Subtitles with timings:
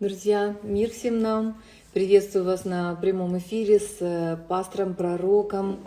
[0.00, 1.62] Друзья, мир всем нам.
[1.92, 5.78] Приветствую вас на прямом эфире с э, пастором, пророком,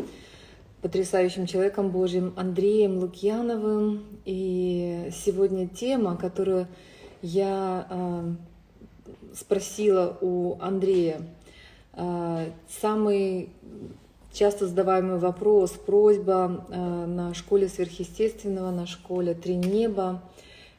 [0.82, 4.05] потрясающим человеком Божьим Андреем Лукьяновым.
[4.23, 6.70] И сегодня тема, которую
[7.21, 8.33] я э,
[9.35, 11.19] спросила у Андрея,
[11.92, 13.49] э, самый
[14.31, 20.23] часто задаваемый вопрос, просьба на школе сверхъестественного, на школе «Три неба».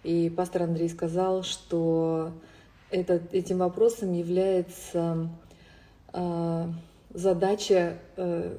[0.02, 2.32] И пастор Андрей сказал, что
[2.91, 5.29] этот, этим вопросом является
[6.12, 6.64] э,
[7.11, 8.57] задача э,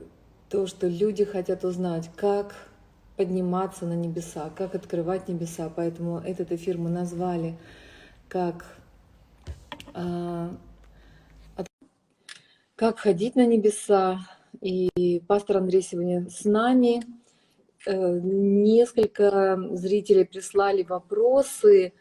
[0.50, 2.56] то, что люди хотят узнать, как
[3.18, 5.72] подниматься на небеса, как открывать небеса.
[5.76, 7.58] Поэтому этот эфир мы назвали
[8.28, 8.66] как
[9.94, 10.50] э,
[12.76, 14.20] как ходить на небеса.
[14.62, 17.04] И пастор Андрей сегодня с нами.
[17.86, 21.94] Э, несколько зрителей прислали вопросы.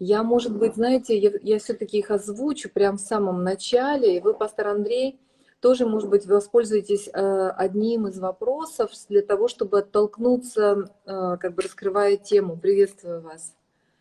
[0.00, 4.16] Я, может быть, знаете, я, я все-таки их озвучу прямо в самом начале.
[4.16, 5.20] И вы, пастор Андрей,
[5.60, 11.62] тоже, может быть, воспользуетесь э, одним из вопросов для того, чтобы оттолкнуться, э, как бы
[11.62, 12.56] раскрывая тему.
[12.56, 13.54] Приветствую вас.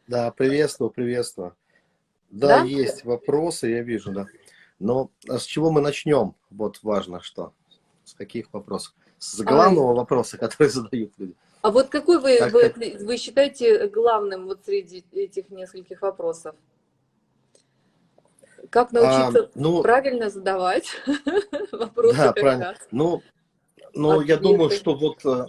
[0.08, 1.54] Да, приветствую, приветствую.
[2.32, 2.64] Да, да?
[2.64, 4.26] есть вопросы, я вижу, да.
[4.80, 6.34] Но а с чего мы начнем?
[6.50, 7.52] Вот важно, что.
[8.06, 8.96] С каких вопросов?
[9.18, 9.96] С главного а...
[9.96, 11.36] вопроса, который задают люди.
[11.62, 16.56] А вот какой вы, так, вы, вы считаете главным вот среди этих нескольких вопросов?
[18.70, 20.90] Как научиться а, ну, правильно задавать
[21.72, 22.18] вопросы?
[22.18, 22.76] Да, правильно.
[22.92, 23.22] Ну,
[23.94, 25.48] ну я думаю, что вот, э,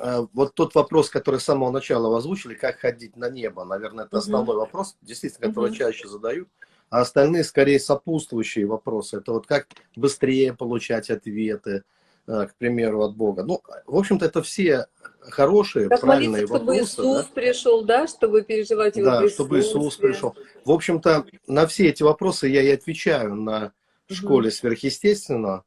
[0.00, 4.18] э, вот тот вопрос, который с самого начала озвучили, как ходить на небо, наверное, это
[4.18, 6.48] основной вопрос, действительно, который чаще задают.
[6.90, 9.18] А остальные, скорее, сопутствующие вопросы.
[9.18, 11.84] Это вот как быстрее получать ответы,
[12.26, 13.44] к примеру, от Бога.
[13.44, 14.86] Ну, в общем-то, это все
[15.20, 16.84] хорошие, как правильные молиться, вопросы.
[16.84, 17.32] чтобы Иисус да?
[17.34, 20.34] пришел, да, чтобы переживать его Да, чтобы Иисус пришел.
[20.64, 23.72] В общем-то, на все эти вопросы я и отвечаю на
[24.10, 24.54] школе угу.
[24.54, 25.64] сверхъестественного,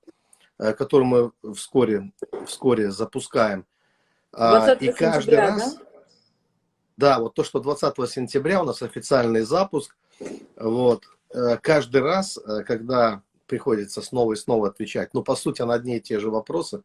[0.58, 1.08] э, которую
[1.44, 2.12] мы вскоре,
[2.46, 3.66] вскоре запускаем.
[4.32, 5.76] 20 а, и каждый раз...
[5.76, 5.82] Да?
[6.98, 9.96] да, вот то, что 20 сентября у нас официальный запуск,
[10.56, 15.74] вот, э, каждый раз, э, когда приходится снова и снова отвечать, ну, по сути, на
[15.74, 16.84] одни и те же вопросы,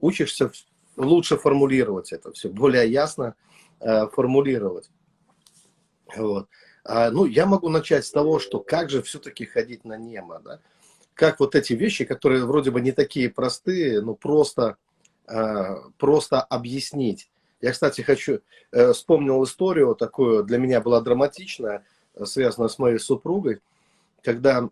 [0.00, 0.50] учишься
[0.96, 3.34] лучше формулировать это все, более ясно
[3.80, 4.90] э, формулировать.
[6.16, 6.48] Вот.
[6.84, 10.60] А, ну, я могу начать с того, что как же все-таки ходить на немо, да?
[11.14, 14.76] Как вот эти вещи, которые вроде бы не такие простые, но просто,
[15.28, 17.30] э, просто объяснить.
[17.60, 18.40] Я, кстати, хочу,
[18.72, 21.84] э, вспомнил историю такую, для меня была драматичная,
[22.24, 23.60] связанная с моей супругой,
[24.22, 24.68] когда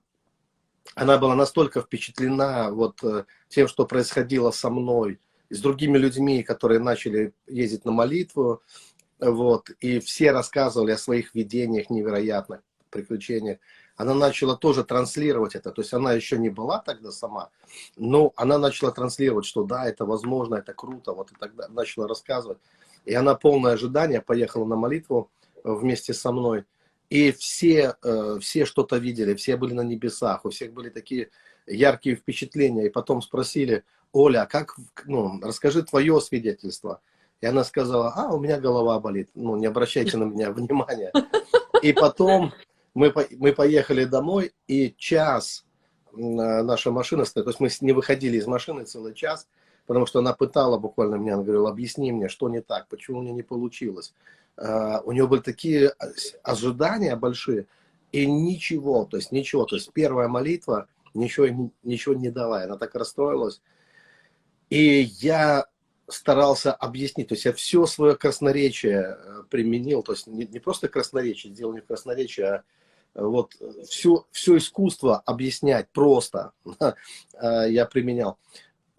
[0.95, 5.21] она была настолько впечатлена вот э, тем, что происходило со мной,
[5.51, 8.63] с другими людьми, которые начали ездить на молитву,
[9.19, 12.61] вот, и все рассказывали о своих видениях невероятных,
[12.91, 13.59] приключениях.
[13.97, 17.51] Она начала тоже транслировать это, то есть она еще не была тогда сама,
[17.97, 22.59] но она начала транслировать, что да, это возможно, это круто, вот и тогда начала рассказывать.
[23.05, 25.31] И она полное ожидание поехала на молитву
[25.65, 26.65] вместе со мной,
[27.11, 31.31] и все, э, все что-то видели, все были на небесах, у всех были такие
[31.67, 37.01] яркие впечатления, и потом спросили, Оля, как, ну, расскажи твое свидетельство.
[37.41, 41.13] И она сказала, а, у меня голова болит, ну, не обращайте на меня внимания.
[41.83, 42.53] И потом
[42.95, 45.65] мы, мы поехали домой, и час
[46.13, 49.49] наша машина стоит, то есть мы не выходили из машины целый час,
[49.87, 53.23] потому что она пытала буквально меня, она говорила, объясни мне, что не так, почему у
[53.23, 54.13] меня не получилось.
[54.57, 55.95] Uh, у нее были такие
[56.43, 57.67] ожидания большие,
[58.13, 62.95] и ничего, то есть ничего, то есть первая молитва ничего, ничего не дала, она так
[62.95, 63.61] расстроилась.
[64.69, 65.67] И я
[66.09, 70.89] старался объяснить, то есть я все свое красноречие э, применил, то есть не, не просто
[70.89, 72.63] красноречие, сделал не красноречие, а
[73.15, 73.55] э, вот
[73.89, 78.39] все, все искусство объяснять просто э, я применял.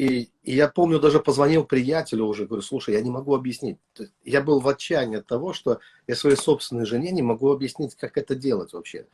[0.02, 3.78] И, и я помню, даже позвонил приятелю уже, говорю, слушай, я не могу объяснить.
[4.24, 8.18] Я был в отчаянии от того, что я своей собственной жене не могу объяснить, как
[8.18, 9.06] это делать вообще,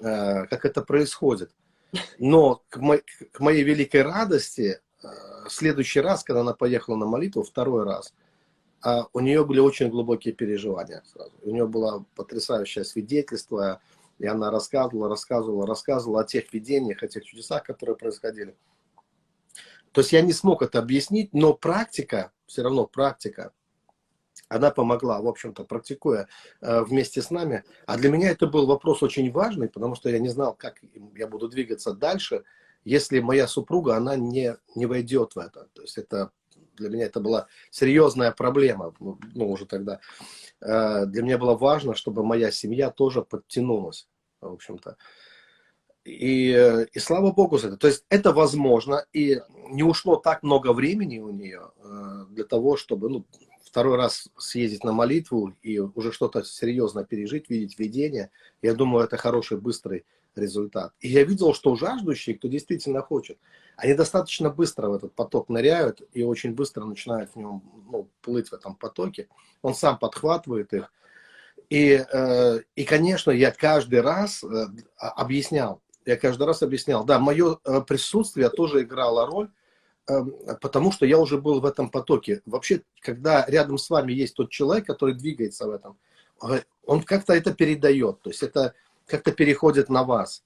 [0.00, 1.50] как это происходит.
[2.20, 2.98] Но к, мо
[3.32, 8.14] к моей великой радости в следующий раз, когда она поехала на молитву, второй раз,
[8.80, 11.32] а у нее были очень глубокие переживания сразу.
[11.42, 13.80] У нее было потрясающее свидетельство,
[14.20, 18.54] и она рассказывала, рассказывала, рассказывала о тех видениях, о тех чудесах, которые происходили.
[19.98, 23.50] То есть я не смог это объяснить, но практика, все равно практика,
[24.48, 26.28] она помогла, в общем-то, практикуя
[26.60, 27.64] э, вместе с нами.
[27.84, 30.80] А для меня это был вопрос очень важный, потому что я не знал, как
[31.16, 32.44] я буду двигаться дальше,
[32.84, 35.66] если моя супруга, она не, не войдет в это.
[35.72, 36.30] То есть это
[36.76, 39.98] для меня это была серьезная проблема, ну, уже тогда.
[40.60, 44.06] Э, для меня было важно, чтобы моя семья тоже подтянулась.
[44.40, 44.96] в общем-то.
[46.08, 47.76] И, э, и слава Богу за это.
[47.76, 49.40] То есть это возможно, и
[49.70, 53.26] не ушло так много времени у нее э, для того, чтобы ну,
[53.62, 58.30] второй раз съездить на молитву и уже что-то серьезно пережить, видеть видение.
[58.62, 60.94] Я думаю, это хороший, быстрый результат.
[61.00, 63.38] И я видел, что жаждущие, кто действительно хочет,
[63.76, 68.48] они достаточно быстро в этот поток ныряют и очень быстро начинают в нем ну, плыть
[68.48, 69.28] в этом потоке.
[69.60, 70.90] Он сам подхватывает их.
[71.68, 74.42] И, э, и конечно, я каждый раз
[74.96, 79.50] объяснял, я каждый раз объяснял, да, мое э, присутствие тоже играло роль,
[80.08, 80.32] эм,
[80.62, 82.40] потому что я уже был в этом потоке.
[82.46, 85.98] Вообще, когда рядом с вами есть тот человек, который двигается в этом,
[86.42, 88.72] э, он как-то это передает, то есть это
[89.04, 90.44] как-то переходит на вас.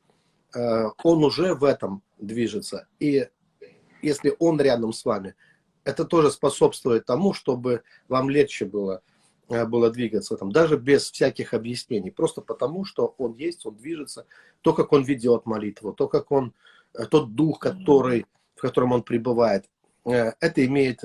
[0.52, 2.88] Э, он уже в этом движется.
[2.98, 3.28] И
[4.02, 5.36] если он рядом с вами,
[5.84, 9.00] это тоже способствует тому, чтобы вам легче было
[9.66, 14.26] было двигаться там, даже без всяких объяснений, просто потому, что он есть, он движется,
[14.62, 16.54] то, как он ведет молитву, то, как он,
[16.94, 18.26] э, тот дух, который,
[18.56, 19.66] в котором он пребывает,
[20.04, 21.00] э, это имеет,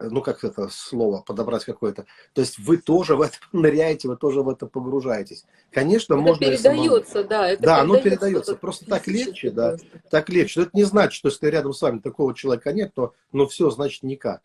[0.00, 2.06] ну, как это слово, подобрать какое-то.
[2.32, 5.44] То есть вы тоже в это ныряете, вы тоже в это погружаетесь.
[5.70, 7.28] Конечно, это можно передается, самому...
[7.28, 7.48] да.
[7.48, 8.56] Это да, оно передается.
[8.56, 9.76] Просто так легче, да.
[10.10, 10.60] Так легче.
[10.60, 13.70] Но это не значит, что если рядом с вами такого человека нет, то ну все,
[13.70, 14.42] значит никак.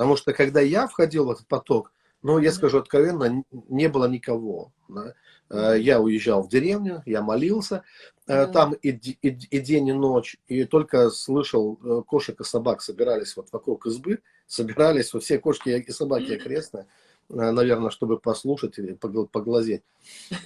[0.00, 1.92] Потому что когда я входил в этот поток,
[2.22, 4.72] ну, я скажу откровенно, не было никого.
[4.88, 5.12] Да?
[5.50, 7.84] Э, я уезжал в деревню, я молился
[8.26, 8.44] да.
[8.44, 12.80] Э, там и, и, и день, и ночь, и только слышал, э, кошек и собак
[12.80, 16.86] собирались вот вокруг избы, собирались, вот все кошки и собаки окрестные,
[17.28, 19.82] наверное, чтобы послушать или поглазеть.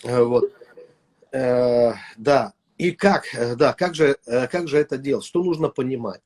[0.03, 0.51] Вот.
[1.31, 3.25] Да, и как,
[3.57, 5.25] да, как же, как же это делать?
[5.25, 6.23] Что нужно понимать?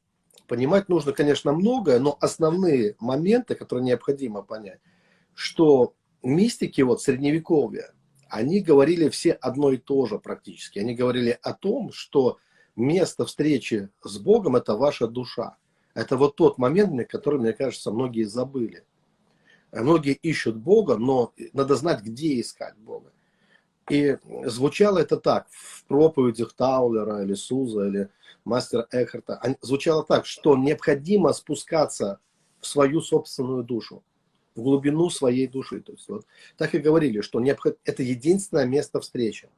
[0.48, 4.80] Понимать нужно, конечно, многое, но основные моменты, которые необходимо понять,
[5.34, 7.92] что мистики вот средневековья,
[8.30, 10.78] они говорили все одно и то же практически.
[10.78, 12.38] Они говорили о том, что
[12.76, 15.58] место встречи с Богом– это ваша душа.
[15.92, 18.84] Это вот тот момент, который, мне кажется, многие забыли.
[19.70, 23.12] Многие ищут Бога, но надо знать, где искать Бога.
[23.90, 28.08] И звучало это так в проповедях Таулера или Суза или
[28.44, 29.40] мастера Эхарта.
[29.60, 32.18] Звучало так, что необходимо спускаться
[32.60, 34.02] в свою собственную душу,
[34.54, 35.80] в глубину своей души.
[35.80, 36.26] То есть вот
[36.56, 37.78] так и говорили, что необход...
[37.84, 39.48] это единственное место встречи.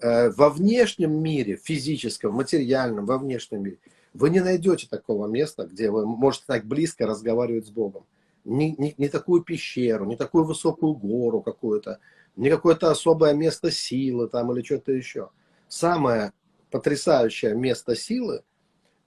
[0.00, 3.78] Э, во внешнем мире, физическом, материальном, во внешнем мире,
[4.14, 8.04] вы не найдете такого места, где вы можете так близко разговаривать с Богом.
[8.44, 12.00] Не, не, не такую пещеру, не такую высокую гору какую-то,
[12.36, 15.30] не какое-то особое место силы там или что-то еще.
[15.68, 16.32] Самое
[16.70, 18.42] потрясающее место силы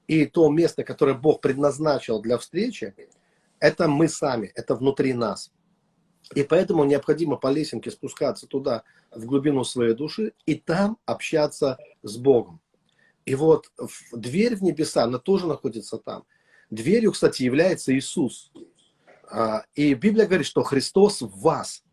[0.08, 2.96] и то место, которое Бог предназначил для встречи,
[3.60, 5.52] это мы сами, это внутри нас.
[6.34, 12.18] И поэтому необходимо по лесенке спускаться туда, в глубину своей души, и там общаться с
[12.18, 12.60] Богом.
[13.26, 13.72] И вот
[14.12, 16.26] дверь в небеса, она тоже находится там.
[16.70, 18.52] Дверью, кстати, является Иисус.
[19.30, 21.84] А, и Библия говорит, что Христос в вас.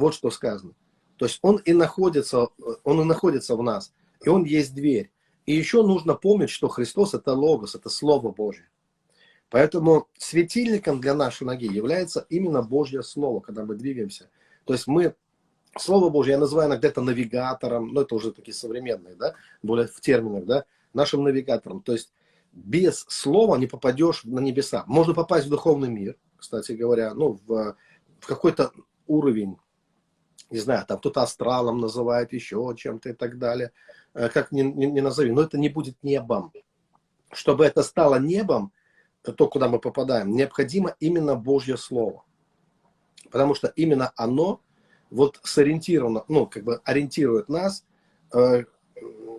[0.00, 0.72] Вот что сказано.
[1.16, 2.48] То есть Он и находится,
[2.84, 3.92] Он и находится в нас
[4.24, 5.10] и он есть дверь.
[5.46, 8.68] И еще нужно помнить, что Христос это Логос, это Слово Божье.
[9.48, 14.30] Поэтому светильником для нашей ноги является именно Божье Слово, когда мы двигаемся.
[14.64, 15.14] То есть мы,
[15.76, 20.00] Слово Божье, я называю иногда это навигатором, но это уже такие современные, да, более в
[20.00, 21.82] терминах, да, нашим навигатором.
[21.82, 22.12] То есть
[22.52, 24.84] без слова не попадешь на небеса.
[24.86, 27.76] Можно попасть в духовный мир, кстати говоря, ну, в,
[28.20, 28.70] в какой-то
[29.08, 29.56] уровень,
[30.50, 33.72] не знаю, там кто-то астралом называет, еще чем-то и так далее.
[34.14, 36.52] Э, как ни, ни, ни назови, но это не будет небом.
[37.32, 38.72] Чтобы это стало небом,
[39.22, 42.24] то, куда мы попадаем, необходимо именно Божье Слово.
[43.30, 44.60] Потому что именно оно
[45.10, 47.84] вот сориентировано, ну, как бы ориентирует нас,
[48.34, 48.64] э,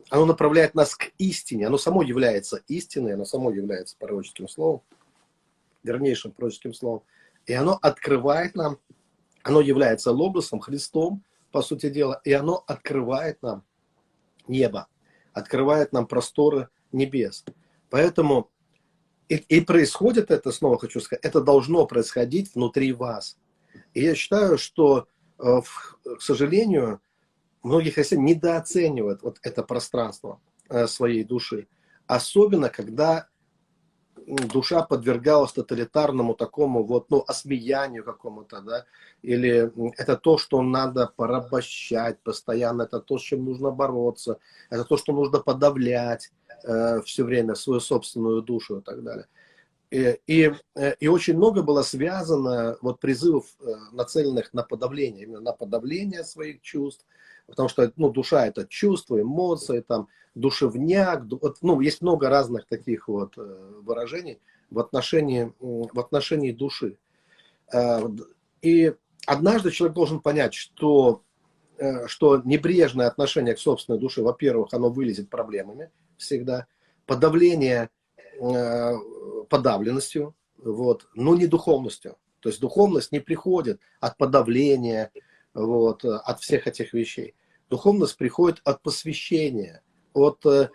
[0.09, 4.81] оно направляет нас к истине, оно само является истиной, оно само является пророческим словом,
[5.83, 7.03] вернейшим пророческим словом.
[7.45, 8.77] И оно открывает нам,
[9.43, 13.63] оно является логосом, Христом, по сути дела, и оно открывает нам
[14.47, 14.87] небо,
[15.33, 17.43] открывает нам просторы небес.
[17.89, 18.49] Поэтому
[19.31, 23.37] и, и происходит это, снова хочу сказать, это должно происходить внутри вас.
[23.93, 25.07] И я считаю, что,
[25.39, 25.61] э,
[26.03, 27.01] к сожалению,
[27.63, 31.67] многие христиане недооценивают вот это пространство э, своей души.
[32.07, 33.29] Особенно, когда
[34.27, 38.85] душа подвергалась тоталитарному такому вот, ну, осмеянию какому-то, да,
[39.21, 44.37] или это то, что надо порабощать постоянно, это то, с чем нужно бороться,
[44.69, 46.31] это то, что нужно подавлять
[46.63, 49.27] э, все время свою собственную душу и так далее.
[49.89, 55.41] И, и, э, и очень много было связано вот призывов, э, нацеленных на подавление, именно
[55.41, 57.05] на подавление своих чувств,
[57.51, 61.23] Потому что ну, душа это чувство, эмоции, там, душевняк.
[61.61, 64.39] Ну, есть много разных таких вот э, выражений
[64.69, 66.97] в отношении, в отношении души.
[67.73, 67.99] Э,
[68.61, 68.95] и
[69.27, 71.23] однажды человек должен понять, что,
[71.77, 76.67] э, что небрежное отношение к собственной душе, во-первых, оно вылезет проблемами всегда,
[77.05, 77.89] подавление
[79.49, 82.15] подавленностью, вот, но не духовностью.
[82.39, 85.11] То есть духовность не приходит от подавления,
[85.53, 87.35] вот, от всех этих вещей.
[87.71, 89.81] Духовность приходит от посвящения,
[90.13, 90.69] от э,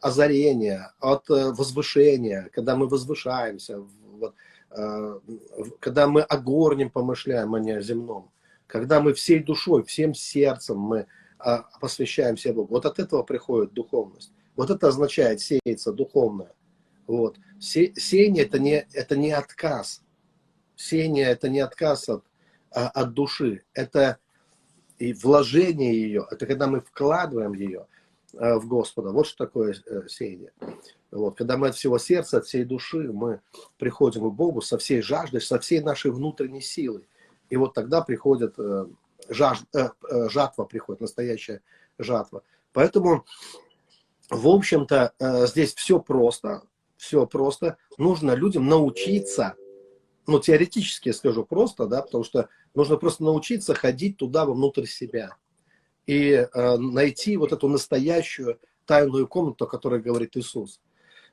[0.00, 4.32] озарения, от э, возвышения, когда мы возвышаемся, вот,
[4.70, 5.20] э,
[5.80, 8.30] когда мы о горнем помышляем, а не о земном,
[8.68, 11.06] когда мы всей душой, всем сердцем мы
[11.44, 12.74] э, посвящаем себе Богу.
[12.74, 14.32] Вот от этого приходит духовность.
[14.54, 16.52] Вот это означает сеяться духовное.
[17.08, 17.36] Вот.
[17.58, 20.02] Се, сеяние это не, это не отказ.
[20.76, 22.24] Сеяние это не отказ от,
[22.70, 23.64] а, от души.
[23.74, 24.18] Это
[25.02, 27.88] и вложение ее, это когда мы вкладываем ее
[28.34, 29.10] э, в Господа.
[29.10, 30.52] Вот что такое э, сеяние.
[31.10, 33.40] Вот, когда мы от всего сердца, от всей души, мы
[33.78, 37.08] приходим к Богу со всей жаждой, со всей нашей внутренней силой.
[37.50, 38.86] И вот тогда приходит э,
[39.28, 39.64] жаж,
[40.04, 41.62] жатва, приходит настоящая
[41.98, 42.44] жатва.
[42.72, 43.24] Поэтому,
[44.30, 45.14] в общем-то,
[45.48, 46.62] здесь все просто,
[46.96, 47.76] все просто.
[47.98, 49.56] Нужно людям научиться
[50.26, 55.36] ну, теоретически я скажу просто, да, потому что нужно просто научиться ходить туда, внутрь себя.
[56.06, 60.80] И э, найти вот эту настоящую тайную комнату, о которой говорит Иисус.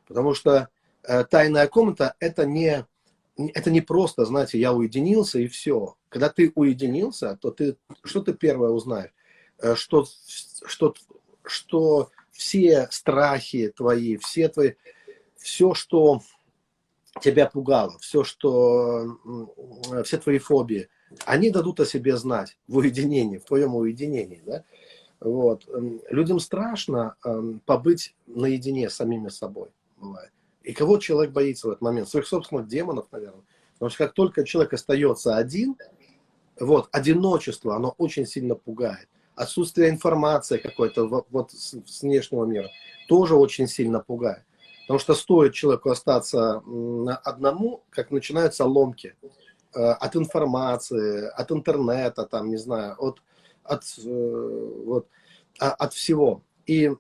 [0.08, 0.70] Потому что
[1.04, 2.86] э, тайная комната это не,
[3.38, 5.96] это не просто, знаете, я уединился и все.
[6.10, 9.14] Когда ты уединился, то ты, что ты первое узнаешь?
[9.58, 10.06] Э, что,
[10.66, 10.94] что,
[11.44, 14.74] что все страхи твои, все твои,
[15.38, 16.22] все, что
[17.22, 19.18] тебя пугало, все, что,
[20.06, 20.90] все твои фобии,
[21.26, 24.42] они дадут о себе знать в уединении, в твоем уединении.
[24.46, 24.64] Да?
[25.20, 25.68] Вот.
[26.10, 29.70] Людям страшно эм, побыть наедине с самими собой.
[29.98, 30.32] Бывает.
[30.64, 32.10] И кого человек боится в этот момент?
[32.10, 33.44] Своих собственных демонов, наверное.
[33.74, 35.76] Потому что как только человек остается один,
[36.60, 39.08] вот, одиночество, оно очень сильно пугает.
[39.36, 42.70] Отсутствие информации какой-то вот, с внешнего мира
[43.08, 44.44] тоже очень сильно пугает.
[44.82, 46.62] Потому что стоит человеку остаться
[47.24, 49.16] одному, как начинаются ломки
[49.74, 53.22] от информации, от интернета, там, не знаю, от,
[53.64, 55.08] от, э, вот,
[55.60, 56.44] а, от всего.
[56.66, 56.94] И, э,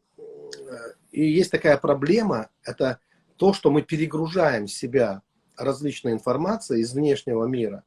[1.11, 2.99] и есть такая проблема, это
[3.37, 5.21] то, что мы перегружаем себя
[5.57, 7.83] различной информацией из внешнего мира.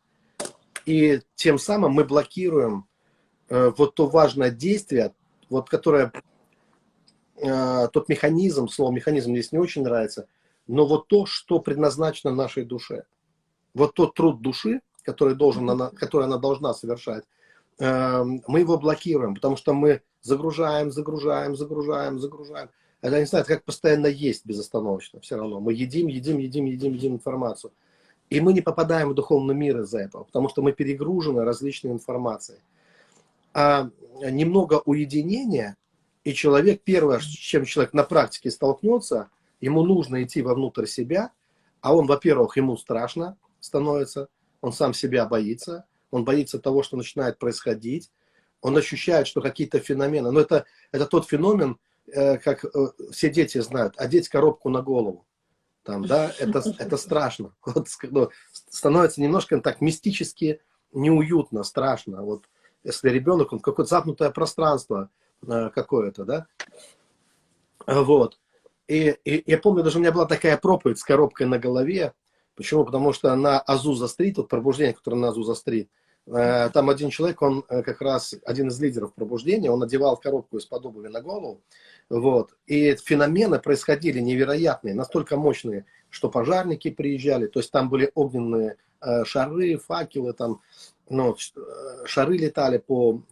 [0.84, 2.86] И тем самым мы блокируем
[3.48, 5.14] вот то важное действие,
[5.50, 6.10] вот, которое
[7.36, 10.26] э, тот механизм, слово механизм здесь не очень нравится,
[10.66, 13.04] но вот то, что предназначено нашей душе.
[13.74, 17.24] Вот тот труд души, который, должен она, который она должна совершать,
[17.78, 22.70] э, мы его блокируем, потому что мы загружаем, загружаем, загружаем, загружаем.
[23.00, 25.58] Это, не знаю, это как постоянно есть безостановочно все равно.
[25.60, 27.72] Мы едим, едим, едим, едим, едим информацию.
[28.30, 32.60] И мы не попадаем в духовный мир из-за этого, потому что мы перегружены различной информацией.
[33.52, 33.90] А
[34.30, 35.76] немного уединения
[36.24, 39.28] и человек, первое, с чем человек на практике столкнется,
[39.60, 41.32] ему нужно идти вовнутрь себя,
[41.80, 44.28] а он, во-первых, ему страшно становится,
[44.60, 48.10] он сам себя боится, он боится того, что начинает происходить,
[48.60, 52.68] он ощущает, что какие-то феномены, но это, это тот феномен, э, как э,
[53.10, 55.26] все дети знают, одеть коробку на голову.
[55.82, 57.54] Там, да, это, это страшно.
[57.64, 60.60] Вот, ну, становится немножко так мистически
[60.92, 62.22] неуютно, страшно.
[62.22, 62.44] Вот
[62.84, 65.10] если ребенок, он какое-то запнутое пространство,
[65.46, 66.46] Э, какое-то, да.
[67.86, 68.38] Вот.
[68.86, 72.12] И, и я помню, даже у меня была такая проповедь с коробкой на голове.
[72.54, 72.84] Почему?
[72.84, 75.88] Потому что на Азуза-стрит, вот пробуждение, которое на Азуза-стрит,
[76.26, 80.58] э, там один человек, он э, как раз один из лидеров пробуждения, он надевал коробку
[80.58, 81.60] из-под обуви на голову,
[82.10, 88.76] вот, и феномены происходили невероятные, настолько мощные, что пожарники приезжали, то есть там были огненные
[89.24, 90.60] шары, факелы, там,
[91.08, 91.36] ну,
[92.04, 93.22] шары летали по,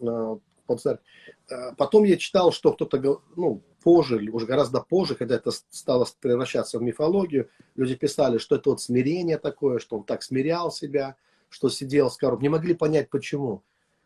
[0.78, 1.04] церкви.
[1.50, 6.78] Э, потом я читал, что кто-то, ну, позже, уже гораздо позже, когда это стало превращаться
[6.78, 11.16] в мифологию, люди писали, что это вот смирение такое, что он так смирял себя,
[11.48, 12.42] что сидел с коробкой.
[12.44, 13.62] Не могли понять, почему.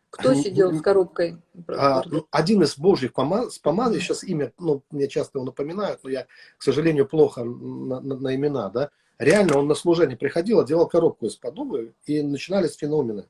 [0.09, 1.37] Кто сидел с коробкой?
[1.67, 6.09] А, ну, один из божьих помаз, помазанных, сейчас имя, ну, мне часто его напоминают, но
[6.09, 6.25] я,
[6.57, 8.91] к сожалению, плохо на, на, на имена, да.
[9.17, 11.55] Реально он на служение приходил, одевал коробку из-под
[12.05, 13.27] и начинались феномены.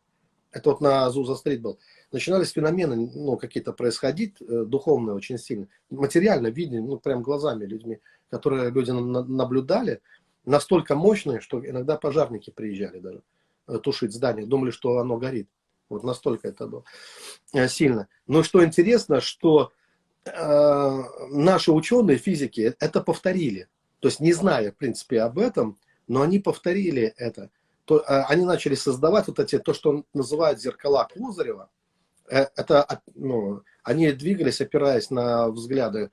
[0.51, 1.79] Это вот на Азуза-стрит был
[2.11, 7.99] начинались феномены, ну, какие-то происходить, э, духовные очень сильно, материально видны, ну, прям глазами людьми,
[8.29, 10.01] которые люди наблюдали,
[10.45, 13.21] настолько мощные, что иногда пожарники приезжали даже
[13.67, 15.49] э, тушить здание, думали, что оно горит.
[15.89, 16.83] Вот настолько это было
[17.53, 18.07] э, сильно.
[18.27, 19.71] Но что интересно, что
[20.25, 23.67] э, наши ученые физики это повторили.
[23.99, 27.49] То есть не зная, в принципе, об этом, но они повторили это.
[27.85, 31.69] То, э, они начали создавать вот эти, то, что называют зеркала Козырева.
[32.29, 36.11] Э, это, ну, они двигались, опираясь на взгляды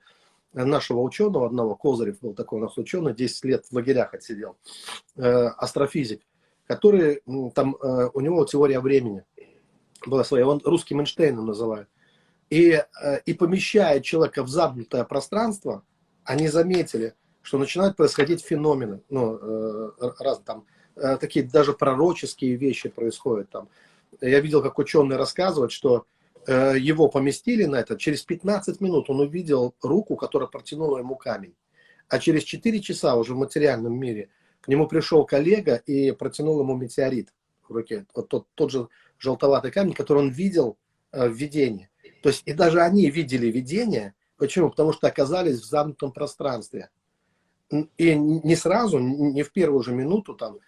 [0.53, 4.55] нашего ученого, одного, Козырев был такой у нас ученый, 10 лет в лагерях отсидел,
[5.15, 6.21] э, астрофизик,
[6.67, 7.23] который,
[7.55, 9.23] там, э, у него теория времени
[10.05, 11.89] была своя, он русским Эйнштейном называют.
[12.49, 12.79] И,
[13.25, 15.83] и помещая человека в замкнутое пространство,
[16.23, 19.39] они заметили, что начинают происходить феномены, ну,
[20.19, 23.69] раз, там, такие даже пророческие вещи происходят там.
[24.21, 26.05] Я видел, как ученые рассказывают, что
[26.45, 31.55] Э, его поместили на это, через 15 минут он увидел руку, которая протянула ему камень.
[32.09, 34.29] А через 4 часа уже в материальном мире
[34.61, 37.33] к нему пришел коллега и протянул ему метеорит
[37.67, 38.05] в руке.
[38.13, 38.87] Вот тот, тот же
[39.19, 40.77] желтоватый камень, который он видел
[41.11, 41.89] э, в видении.
[42.21, 44.13] То есть и даже они видели видение.
[44.37, 44.69] Почему?
[44.69, 46.89] Потому что оказались в замкнутом пространстве.
[47.97, 50.59] И не сразу, не в первую же минуту, там,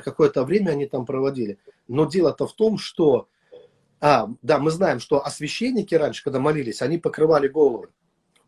[0.00, 1.58] какое-то время они там проводили.
[1.88, 3.28] Но дело-то в том, что
[4.00, 7.88] а, да, мы знаем, что освященники раньше, когда молились, они покрывали головы,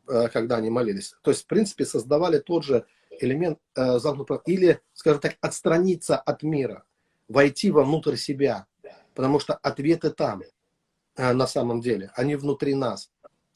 [0.07, 1.15] э, когда они молились.
[1.23, 2.85] То есть, в принципе, создавали тот же
[3.21, 6.85] элемент э, замкнутого, или, скажем так, отстраниться от мира,
[7.27, 8.67] войти вовнутрь себя,
[9.15, 10.43] потому что ответы там,
[11.17, 13.11] э, на самом деле, они внутри нас.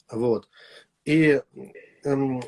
[0.09, 0.49] Вот.
[1.05, 1.41] И,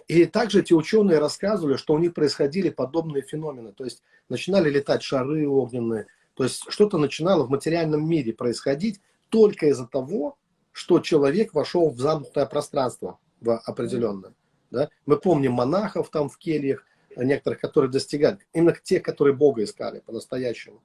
[0.08, 3.72] и также эти ученые рассказывали, что у них происходили подобные феномены.
[3.72, 9.68] То есть начинали летать шары огненные, то есть что-то начинало в материальном мире происходить, только
[9.68, 10.38] из-за того,
[10.72, 14.34] что человек вошел в замкнутое пространство в определенное.
[14.72, 14.90] Да?
[15.06, 16.84] Мы помним монахов там в кельях,
[17.16, 20.82] некоторых, которые достигали, именно тех, которые Бога искали по-настоящему,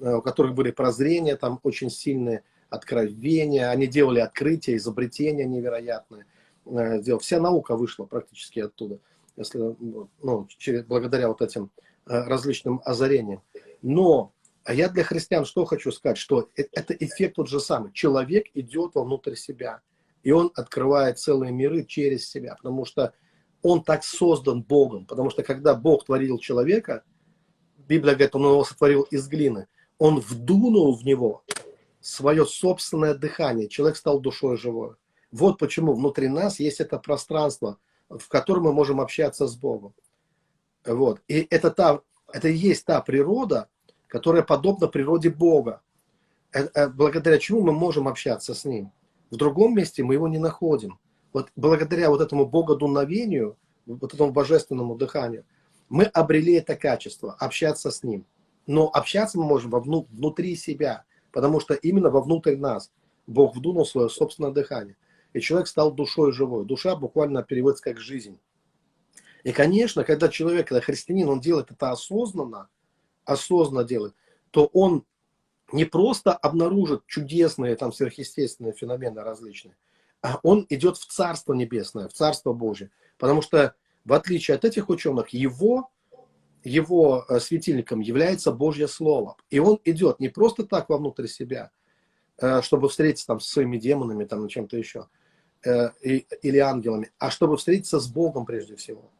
[0.00, 6.24] э, у которых были прозрения, там очень сильные откровения, они делали открытия, изобретения невероятные.
[6.66, 8.98] Э, Вся наука вышла практически оттуда,
[9.36, 9.76] если,
[10.22, 11.70] ну, через, благодаря вот этим
[12.06, 13.42] э, различным озарениям.
[13.82, 14.32] Но
[14.64, 17.92] а я для христиан что хочу сказать, что э, это эффект тот же самый.
[17.92, 19.80] Человек идет вовнутрь себя,
[20.22, 23.12] и он открывает целые миры через себя, потому что
[23.62, 25.06] он так создан Богом.
[25.06, 27.02] Потому что когда Бог творил человека,
[27.76, 29.66] Библия говорит, он его сотворил из глины,
[29.98, 31.42] он вдунул в него
[32.00, 34.94] свое собственное дыхание, человек стал душой живой.
[35.32, 39.94] Вот почему внутри нас есть это пространство, в котором мы можем общаться с Богом.
[40.84, 41.20] Вот.
[41.26, 42.00] И это, та,
[42.32, 43.68] это и есть та природа,
[44.08, 45.80] которая подобна природе Бога,
[46.52, 48.92] э, э, благодаря чему мы можем общаться с Ним.
[49.30, 50.98] В другом месте мы его не находим.
[51.32, 55.46] Вот благодаря вот этому богодуновению, вот этому божественному дыханию,
[55.88, 58.26] мы обрели это качество, общаться с Ним.
[58.66, 62.90] Но общаться мы можем вовну, внутри себя, потому что именно вовнутрь нас
[63.26, 64.96] Бог вдунул свое собственное дыхание.
[65.32, 66.64] И человек стал душой живой.
[66.64, 68.38] Душа буквально переводится как жизнь.
[69.44, 72.68] И, конечно, когда человек, когда христианин, он делает это осознанно,
[73.24, 74.14] осознанно делает,
[74.50, 75.04] то он
[75.72, 79.76] не просто обнаружит чудесные, там, сверхъестественные феномены различные,
[80.20, 82.90] а он идет в Царство Небесное, в Царство Божие.
[83.18, 85.90] Потому что, в отличие от этих ученых, его,
[86.62, 89.36] его э, светильником является Божье Слово.
[89.50, 91.72] И он идет не просто так вовнутрь себя,
[92.38, 95.08] э, чтобы встретиться там, со своими демонами, там, чем-то еще,
[95.64, 99.10] или ангелами, а чтобы встретиться с Богом прежде всего.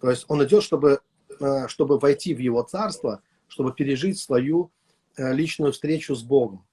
[0.00, 1.00] То есть он идет, чтобы
[1.40, 4.70] Э, чтобы войти в его царство, чтобы пережить свою
[5.16, 6.66] э, личную встречу с Богом.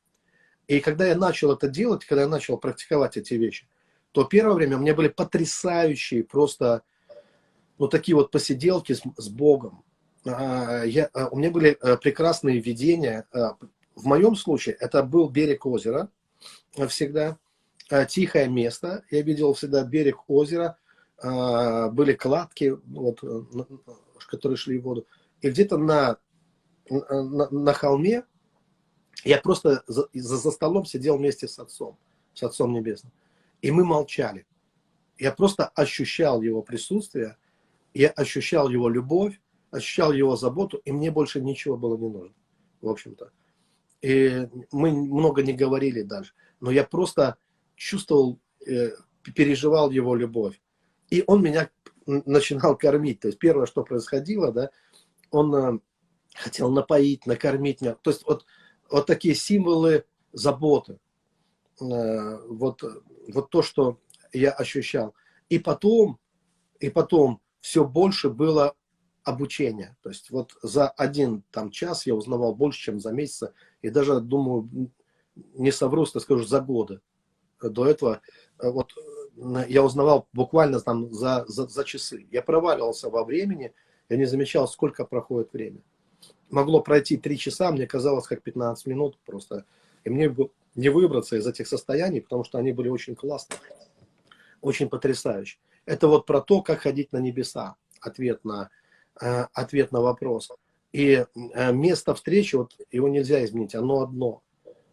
[0.68, 3.66] И когда я начал это делать, когда я начал практиковать эти вещи,
[4.12, 6.82] то первое время у меня были потрясающие просто
[7.78, 9.86] ну, такие вот посиделки с, с Богом.
[10.26, 13.26] А, я, у меня были э, прекрасные видения.
[13.96, 16.10] В моем случае это был берег озера
[16.90, 17.38] всегда,
[18.08, 19.04] тихое место.
[19.12, 20.78] Я видел всегда берег озера,
[21.22, 23.24] были кладки, вот,
[24.30, 25.08] которые шли в воду.
[25.42, 26.18] И где-то на,
[26.90, 28.24] на, на холме
[29.24, 31.98] я просто за, за столом сидел вместе с отцом,
[32.34, 33.12] с отцом небесным.
[33.62, 34.46] И мы молчали.
[35.18, 37.38] Я просто ощущал его присутствие,
[37.94, 39.40] я ощущал его любовь,
[39.72, 42.36] ощущал его заботу, и мне больше ничего было не нужно,
[42.82, 43.32] в общем-то.
[44.02, 47.38] И мы много не говорили даже, но я просто
[47.78, 48.92] чувствовал, э,
[49.34, 50.60] переживал его любовь.
[51.10, 51.70] И он меня
[52.06, 53.22] начинал кормить.
[53.22, 54.72] То есть первое, что происходило, да,
[55.32, 55.80] он э,
[56.34, 57.96] хотел напоить, накормить меня.
[57.96, 58.46] То есть вот,
[58.90, 61.00] вот такие символы заботы.
[61.80, 62.84] Э, вот,
[63.34, 64.00] вот то, что
[64.34, 65.14] я ощущал.
[65.48, 66.20] И потом,
[66.80, 68.76] и потом все больше было
[69.24, 69.98] обучения.
[70.02, 73.52] То есть вот за один там час я узнавал больше, чем за месяц.
[73.82, 74.92] И даже, думаю,
[75.54, 77.02] не совру, скажу, за годы.
[77.62, 78.22] До этого
[78.60, 78.94] вот
[79.68, 82.28] я узнавал буквально там за, за, за часы.
[82.32, 83.74] Я проваливался во времени,
[84.10, 85.80] я не замечал, сколько проходит время.
[86.50, 89.66] Могло пройти три часа, мне казалось, как 15 минут просто.
[90.04, 90.34] И мне
[90.76, 93.60] не выбраться из этих состояний, потому что они были очень классные,
[94.62, 95.60] очень потрясающие.
[95.86, 97.76] Это вот про то, как ходить на небеса.
[98.00, 98.70] Ответ на,
[99.22, 100.52] э, ответ на вопрос.
[100.94, 104.42] И э, место встречи, вот его нельзя изменить, оно одно.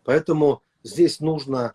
[0.05, 1.75] Поэтому здесь нужно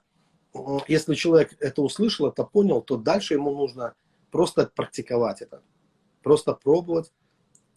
[0.88, 3.93] если человек это услышал, это понял, то дальше ему нужно
[4.31, 5.62] просто практиковать это.
[6.23, 7.12] Просто пробовать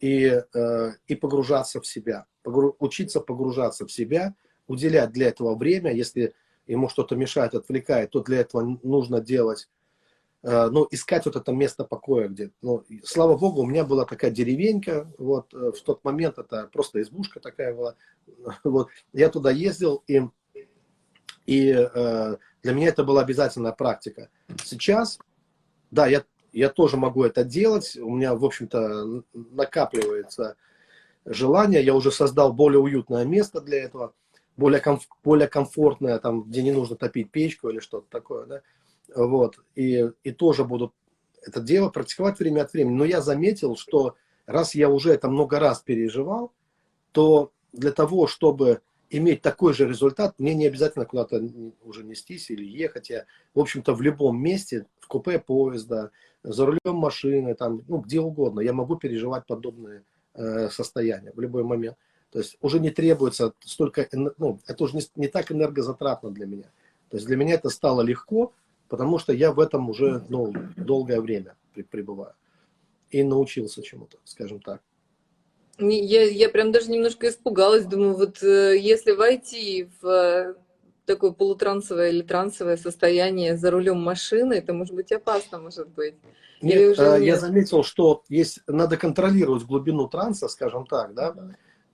[0.01, 2.27] и, э, и погружаться в себя.
[2.45, 4.35] Учиться погружаться в себя,
[4.67, 5.93] уделять для этого время.
[5.93, 6.35] Если
[6.67, 9.69] ему что-то мешает, отвлекает, то для этого нужно делать,
[10.43, 14.31] э, ну, искать вот это место покоя где ну, Слава Богу, у меня была такая
[14.31, 17.95] деревенька, вот, э, в тот момент это просто избушка такая была.
[18.65, 20.23] Вот, я туда ездил, и,
[21.47, 24.29] и э, для меня это была обязательная практика.
[24.65, 25.19] Сейчас,
[25.91, 27.97] да, я, я тоже могу это делать.
[27.97, 30.57] У меня, в общем-то, накапливается
[31.25, 31.85] желание.
[31.85, 34.15] Я уже создал более уютное место для этого,
[34.57, 38.47] более, комф, более комфортное, там, где не нужно топить печку или что-то такое.
[38.47, 38.63] Да?
[39.15, 39.59] Вот.
[39.75, 40.95] И, и тоже буду
[41.45, 42.95] это дело практиковать время от времени.
[42.95, 44.15] Но я заметил, что
[44.47, 46.53] раз я уже это много раз переживал,
[47.11, 48.81] то для того, чтобы
[49.13, 51.43] иметь такой же результат, мне не обязательно куда-то
[51.85, 53.11] уже нестись или ехать.
[53.11, 56.11] Я, в общем-то, в любом месте, в купе поезда,
[56.43, 60.03] за рулем машины, там, ну, где угодно, я могу переживать подобные
[60.35, 61.97] э, состояния в любой момент.
[62.31, 66.71] То есть уже не требуется столько, ну, это уже не, не так энергозатратно для меня.
[67.11, 68.53] То есть для меня это стало легко,
[68.89, 71.55] потому что я в этом уже ну, долгое время
[71.91, 72.33] пребываю.
[73.11, 74.81] И научился чему-то, скажем так.
[75.79, 80.55] Я, я прям даже немножко испугалась, думаю, вот э, если войти в э,
[81.07, 86.15] такое полутрансовое или трансовое состояние за рулем машины, это может быть опасно, может быть.
[86.61, 87.23] Нет, уже нет?
[87.23, 91.35] я заметил, что есть, надо контролировать глубину транса, скажем так, да,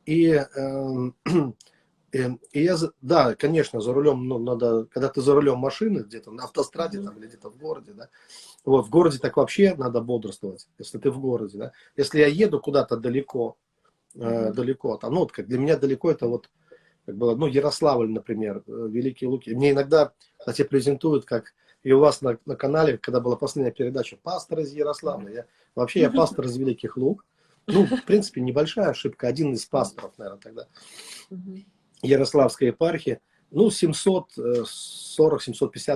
[0.05, 1.11] и, э,
[2.13, 6.45] и я, да, конечно, за рулем, ну, надо, когда ты за рулем машины, где-то на
[6.45, 8.09] автостраде там, или где-то в городе, да,
[8.65, 12.61] вот, в городе так вообще надо бодрствовать, если ты в городе, да, если я еду
[12.61, 13.57] куда-то далеко,
[14.19, 14.97] э, далеко.
[14.97, 16.51] Там, ну, вот, как для меня далеко это вот,
[17.07, 19.51] как было, ну, Ярославль, например, э, Великие Луки.
[19.51, 24.17] Мне иногда, кстати, презентуют, как и у вас на, на канале, когда была последняя передача,
[24.23, 25.33] пастор из Ярославля.
[25.33, 27.25] Я, вообще я пастор из Великих Лук.
[27.67, 30.67] Ну, в принципе, небольшая ошибка, один из пасторов, наверное, тогда.
[32.03, 33.21] Ярославской епархии.
[33.51, 34.67] Ну, 740-750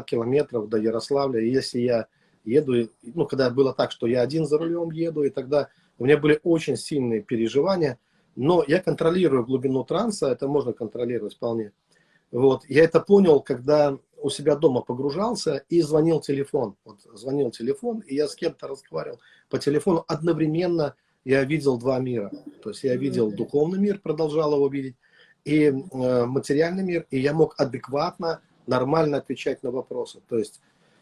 [0.01, 1.41] э, километров до Ярославля.
[1.41, 2.07] И если я
[2.45, 6.17] еду, ну, когда было так, что я один за рулем еду, и тогда у меня
[6.19, 7.99] были очень сильные переживания,
[8.37, 11.73] но я контролирую глубину транса, это можно контролировать вполне.
[12.31, 12.65] Вот.
[12.69, 16.77] Я это понял, когда у себя дома погружался и звонил телефон.
[16.85, 20.05] Вот, звонил телефон, и я с кем-то разговаривал по телефону.
[20.09, 22.31] Одновременно я видел два мира.
[22.63, 24.97] То есть я видел духовный мир, продолжал его видеть,
[25.45, 30.21] и э, материальный мир, и я мог адекватно, нормально отвечать на вопросы.
[30.29, 30.61] То есть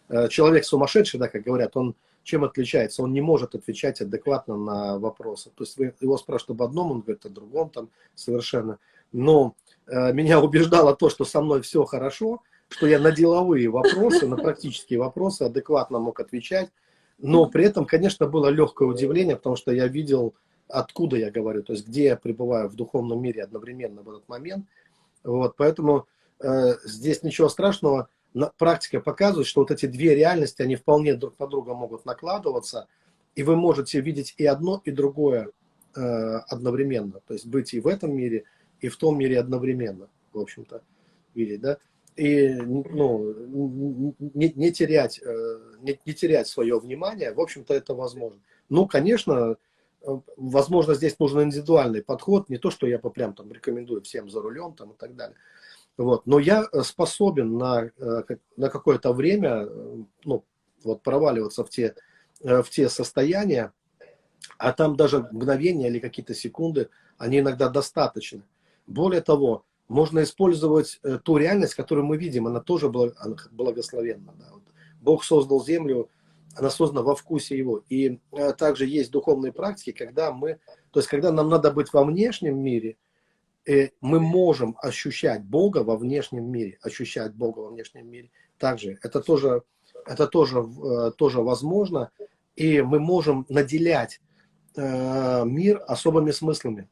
[0.09, 1.95] э, человек сумасшедший, да, как говорят, он
[2.31, 3.03] чем отличается?
[3.03, 5.51] Он не может отвечать адекватно на вопросы.
[5.51, 8.79] То есть вы его спрашиваете об одном, он говорит о другом там совершенно.
[9.13, 9.55] Но
[9.87, 14.37] э, меня убеждало то, что со мной все хорошо, что я на деловые вопросы, на
[14.37, 16.71] практические вопросы адекватно мог отвечать.
[17.19, 20.35] Но при этом, конечно, было легкое удивление, потому что я видел,
[20.69, 24.67] откуда я говорю, то есть где я пребываю в духовном мире одновременно в этот момент.
[25.25, 26.07] Вот, поэтому
[26.39, 28.09] э, здесь ничего страшного
[28.57, 32.89] практика показывает, что вот эти две реальности, они вполне друг на друга могут накладываться,
[33.35, 35.51] и вы можете видеть и одно, и другое
[35.95, 37.21] э, одновременно.
[37.27, 38.45] То есть быть и в этом мире,
[38.81, 40.83] и в том мире одновременно, в общем-то,
[41.35, 41.79] видеть, да?
[42.17, 48.41] И ну, не, не, терять, э, не, не терять свое внимание, в общем-то, это возможно.
[48.69, 49.57] Ну, конечно,
[50.03, 54.43] э, возможно, здесь нужен индивидуальный подход, не то, что я прям там рекомендую всем за
[54.43, 55.37] рулем там и так далее.
[56.01, 56.27] Вот.
[56.27, 58.23] Но я э, способен на, э,
[58.57, 60.45] на какое-то время э, ну,
[60.83, 61.95] вот, проваливаться в те,
[62.41, 63.75] в те состояния,
[64.57, 68.45] а там даже мгновения или какие-то секунды, они иногда достаточны.
[68.87, 74.33] Более того, можно использовать ту реальность, которую мы видим, она тоже благословенна.
[74.39, 74.47] Да.
[74.53, 74.63] Вот
[75.03, 76.09] Бог создал землю,
[76.57, 77.85] она создана во вкусе его.
[77.91, 78.19] И
[78.57, 80.61] также есть духовные практики, когда мы,
[80.93, 82.97] то есть когда нам надо быть во внешнем мире–
[84.01, 88.31] мы можем ощущать Бога во внешнем мире, ощущать Бога во внешнем мире.
[88.59, 89.63] Также это тоже,
[90.07, 92.11] это тоже, э, тоже возможно,
[92.57, 94.21] и мы можем наделять
[94.77, 96.89] э, мир особыми смыслами.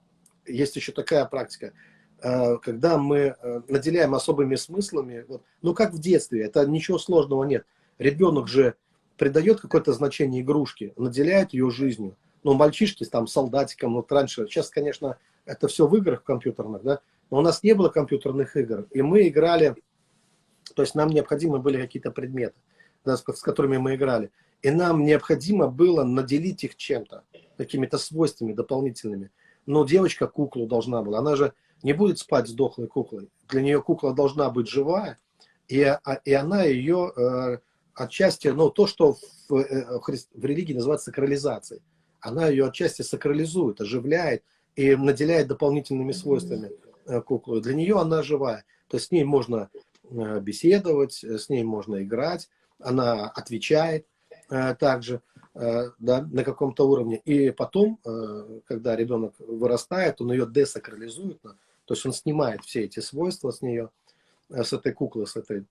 [0.47, 1.73] Есть еще такая практика.
[2.23, 7.45] э, когда мы э, наделяем особыми смыслами, вот, ну как в детстве, это ничего сложного
[7.45, 7.65] нет.
[7.99, 8.75] Ребенок же
[9.17, 12.17] придает какое-то значение игрушке, наделяет ее жизнью.
[12.45, 15.19] Ну, мальчишки там солдатиком, вот раньше, сейчас, конечно,
[15.49, 19.29] это все в играх компьютерных, да, но у нас не было компьютерных игр, и мы
[19.29, 19.75] играли,
[20.75, 22.61] то есть нам необходимы были какие-то предметы,
[23.05, 24.31] да, с, с которыми мы играли,
[24.63, 27.25] и нам необходимо было наделить их чем-то,
[27.57, 29.31] какими-то свойствами дополнительными.
[29.67, 33.83] Но девочка куклу должна была, она же не будет спать с дохлой куклой, для нее
[33.83, 35.19] кукла должна быть живая,
[35.69, 37.59] и, а, и она ее э,
[37.95, 39.17] отчасти, ну, то, что
[39.49, 40.01] в, э,
[40.35, 41.83] в религии называется сакрализацией,
[42.21, 44.43] она ее отчасти сакрализует, оживляет
[44.79, 46.71] и наделяет дополнительными свойствами
[47.07, 47.61] э, куклу.
[47.61, 48.65] Для нее она живая.
[48.89, 49.71] То есть с ней можно
[50.05, 54.07] э, беседовать, с ней можно играть, она отвечает
[54.79, 55.21] также
[55.53, 57.21] да, на каком-то уровне.
[57.27, 57.99] И потом,
[58.67, 63.91] когда ребенок вырастает, он ее десакрализует, то есть он снимает все эти свойства с нее,
[64.49, 65.67] с этой куклы, с этой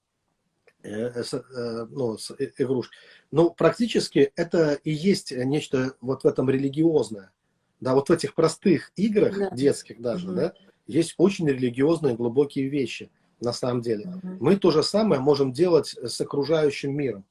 [0.84, 2.96] Э, э, ну, с игрушки.
[3.32, 7.32] Ну, практически это и есть нечто вот в этом религиозное.
[7.80, 9.50] Да, вот в этих простых играх, да.
[9.52, 10.36] детских даже, угу.
[10.36, 10.54] да,
[10.88, 14.08] есть очень религиозные глубокие вещи, на самом деле.
[14.08, 14.38] Угу.
[14.40, 17.24] Мы то же самое можем делать с окружающим миром.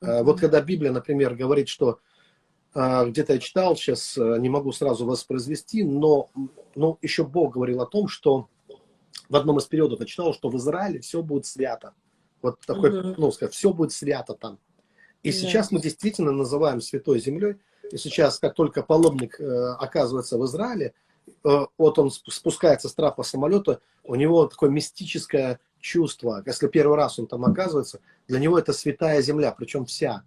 [0.00, 0.24] Угу.
[0.24, 2.00] Вот когда Библия, например, говорит, что
[2.74, 6.28] где-то я читал, сейчас не могу сразу воспроизвести, но,
[6.74, 8.48] но еще Бог говорил о том, что
[9.30, 11.94] в одном из периодов я читал, что в Израиле все будет свято.
[12.42, 13.14] Вот такой, угу.
[13.16, 14.58] ну, сказать, все будет свято там.
[15.22, 15.38] И да.
[15.38, 17.56] сейчас мы действительно называем Святой Землей.
[17.90, 20.94] И сейчас, как только паломник э, оказывается в Израиле,
[21.44, 26.42] э, вот он спускается с трапа самолета, у него такое мистическое чувство.
[26.44, 30.22] Если первый раз он там оказывается, для него это святая земля, причем вся.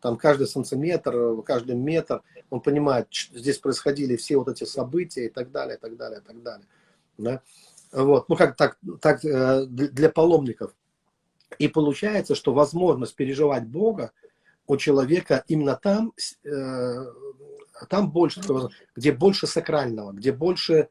[0.00, 5.50] Там каждый сантиметр, каждый метр, он понимает, здесь происходили все вот эти события и так
[5.50, 6.66] далее, и так далее, и так далее.
[7.18, 7.42] Да?
[7.92, 8.28] Вот.
[8.28, 10.74] Ну, как так, так э, для паломников.
[11.58, 14.12] И получается, что возможность переживать Бога
[14.66, 16.12] у человека именно там,
[16.44, 17.06] э,
[17.88, 18.40] там больше,
[18.94, 20.88] где больше сакрального, где больше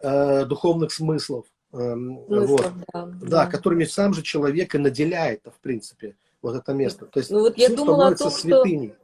[0.00, 5.60] э, духовных смыслов, э, вот, да, да, да, которыми сам же человек и наделяет, в
[5.60, 7.06] принципе, вот это место.
[7.06, 8.88] То есть ну, вот я думала о том, святыней.
[8.88, 9.00] Что...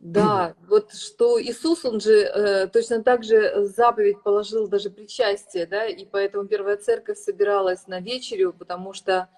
[0.00, 5.84] Да, вот что Иисус, он же э, точно так же заповедь положил даже причастие, да,
[5.86, 9.28] и поэтому первая церковь собиралась на вечерю, потому что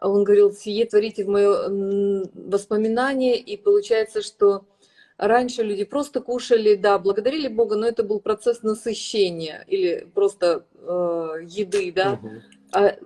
[0.00, 4.64] он говорил, сие творите в мое воспоминание, и получается, что
[5.16, 11.44] раньше люди просто кушали, да, благодарили Бога, но это был процесс насыщения или просто э,
[11.46, 12.12] еды, да.
[12.12, 12.30] Угу.
[12.72, 12.96] А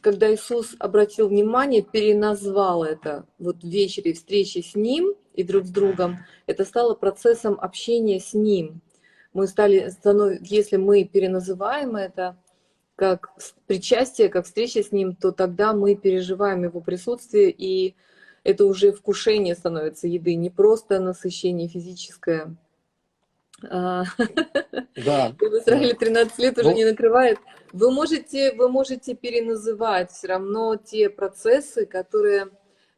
[0.00, 5.70] когда Иисус обратил внимание, переназвал это вот в вечере встречи с Ним и друг с
[5.70, 8.80] другом, это стало процессом общения с Ним.
[9.32, 9.90] Мы стали,
[10.42, 12.36] если мы переназываем это,
[12.96, 13.30] как
[13.66, 17.94] причастие, как встреча с Ним, то тогда мы переживаем Его присутствие, и
[18.44, 22.56] это уже вкушение становится еды, не просто насыщение физическое.
[23.70, 24.04] А,
[24.96, 25.34] да.
[25.38, 26.76] В Израиле 13 лет уже ну...
[26.76, 27.38] не накрывает.
[27.72, 32.48] Вы можете, вы можете переназывать все равно те процессы, которые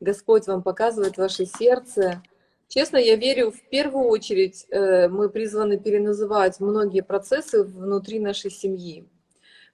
[0.01, 2.23] Господь вам показывает в ваше сердце.
[2.69, 9.07] Честно, я верю, в первую очередь э, мы призваны переназывать многие процессы внутри нашей семьи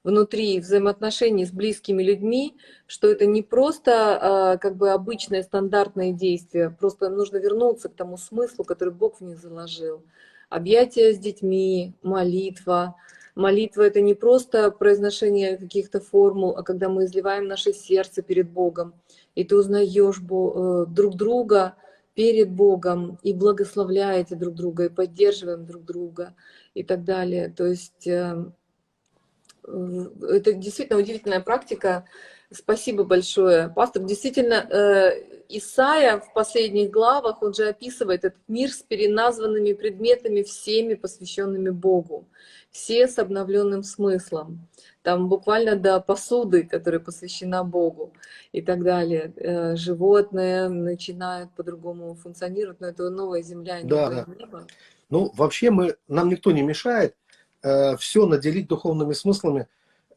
[0.03, 6.71] внутри взаимоотношений с близкими людьми, что это не просто а, как бы обычное стандартное действие,
[6.71, 10.03] просто нужно вернуться к тому смыслу, который Бог в них заложил.
[10.49, 12.97] Объятия с детьми, молитва.
[13.35, 18.95] Молитва— это не просто произношение каких-то формул, а когда мы изливаем наше сердце перед Богом,
[19.35, 21.77] и ты узнаешь э, друг друга
[22.15, 26.35] перед Богом, и благословляете друг друга, и поддерживаем друг друга,
[26.75, 27.53] и так далее.
[27.57, 28.53] То есть эм,
[29.65, 32.05] это действительно удивительная практика.
[32.53, 34.03] Спасибо большое, пастор.
[34.03, 40.95] Действительно, э, Исаия в последних главах, он же описывает этот мир с переназванными предметами, всеми
[40.95, 42.29] посвященными Богу,
[42.71, 44.67] все с обновленным смыслом.
[45.03, 48.13] Там буквально до посуды, которая посвящена Богу
[48.51, 49.33] и так далее.
[49.37, 54.35] Э, животные начинают по-другому функционировать, но это новая земля, да, новое да.
[54.35, 54.67] небо.
[55.09, 57.15] Ну, вообще мы, нам никто не мешает
[57.63, 59.69] Э, все наделить духовными смыслами.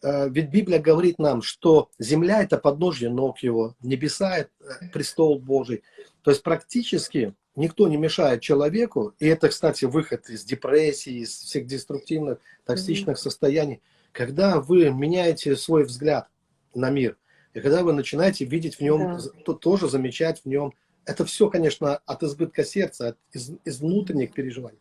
[0.02, 4.50] Э, ведь Библия говорит нам, что земля– это подножье ног его, небеса– это
[4.94, 5.84] престол Божий.
[6.22, 11.68] То есть практически никто не мешает человеку, и это, кстати, выход из депрессии, из всех
[11.68, 13.22] деструктивных, токсичных mm-hmm.
[13.22, 13.82] состояний,
[14.14, 16.30] когда вы меняете свой взгляд
[16.74, 17.18] на мир,
[17.54, 19.24] и когда вы начинаете видеть в нем, да.
[19.44, 20.74] то, тоже замечать в нем,
[21.06, 24.80] это все, конечно, от избытка сердца, от, из, из внутренних переживаний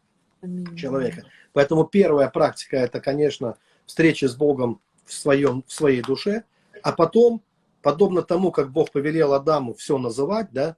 [0.77, 1.25] человека.
[1.53, 6.45] Поэтому первая практика это, конечно, встреча с Богом в, своем, в своей душе,
[6.83, 7.43] а потом,
[7.83, 10.77] подобно тому, как Бог повелел Адаму все называть, да,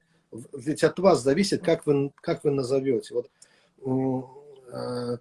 [0.52, 3.14] ведь от вас зависит, как вы, как вы назовете.
[3.14, 3.30] Вот,
[4.72, 5.18] э,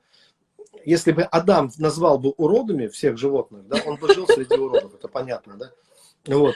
[0.86, 5.08] если бы Адам назвал бы уродами всех животных, да, он бы жил среди уродов, это
[5.08, 5.72] понятно, да?
[6.26, 6.56] Вот.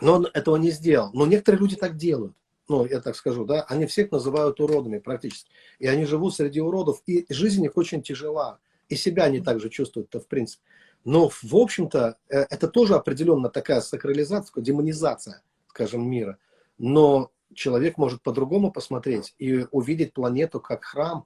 [0.00, 1.10] Но он этого не сделал.
[1.12, 2.34] Но некоторые люди так делают.
[2.68, 5.50] Ну, я так скажу, да, они всех называют уродами практически.
[5.78, 8.58] И они живут среди уродов, и жизнь их очень тяжела.
[8.88, 10.62] И себя они также чувствуют-то, в принципе.
[11.04, 16.38] Но, в общем-то, э, это тоже определенно такая сакрализация, демонизация, скажем, мира.
[16.76, 21.24] Но человек может по-другому посмотреть и увидеть планету как храм,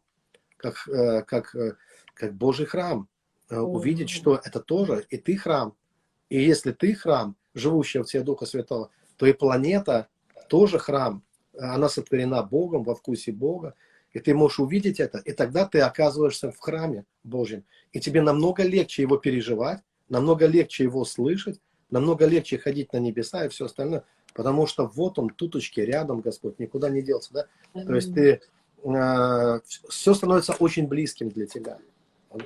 [0.57, 1.77] как, э, как, э,
[2.15, 3.09] как Божий храм.
[3.51, 5.75] Увидеть, что это тоже и ты храм.
[6.31, 10.09] И если ты храм, живущая в тебе Духа Святого, то и планета
[10.49, 11.23] тоже храм.
[11.59, 13.75] Она сотворена Богом, во вкусе Бога.
[14.13, 17.65] И ты можешь увидеть это, и тогда ты оказываешься в храме Божьем.
[17.93, 21.61] И тебе намного легче его переживать, намного легче его слышать,
[21.91, 24.05] намного легче ходить на небеса и все остальное.
[24.35, 27.33] Потому что вот он, туточки, рядом Господь, никуда не делся.
[27.33, 27.47] Да?
[27.83, 28.41] То есть ты,
[28.85, 31.79] э, все становится очень близким для тебя.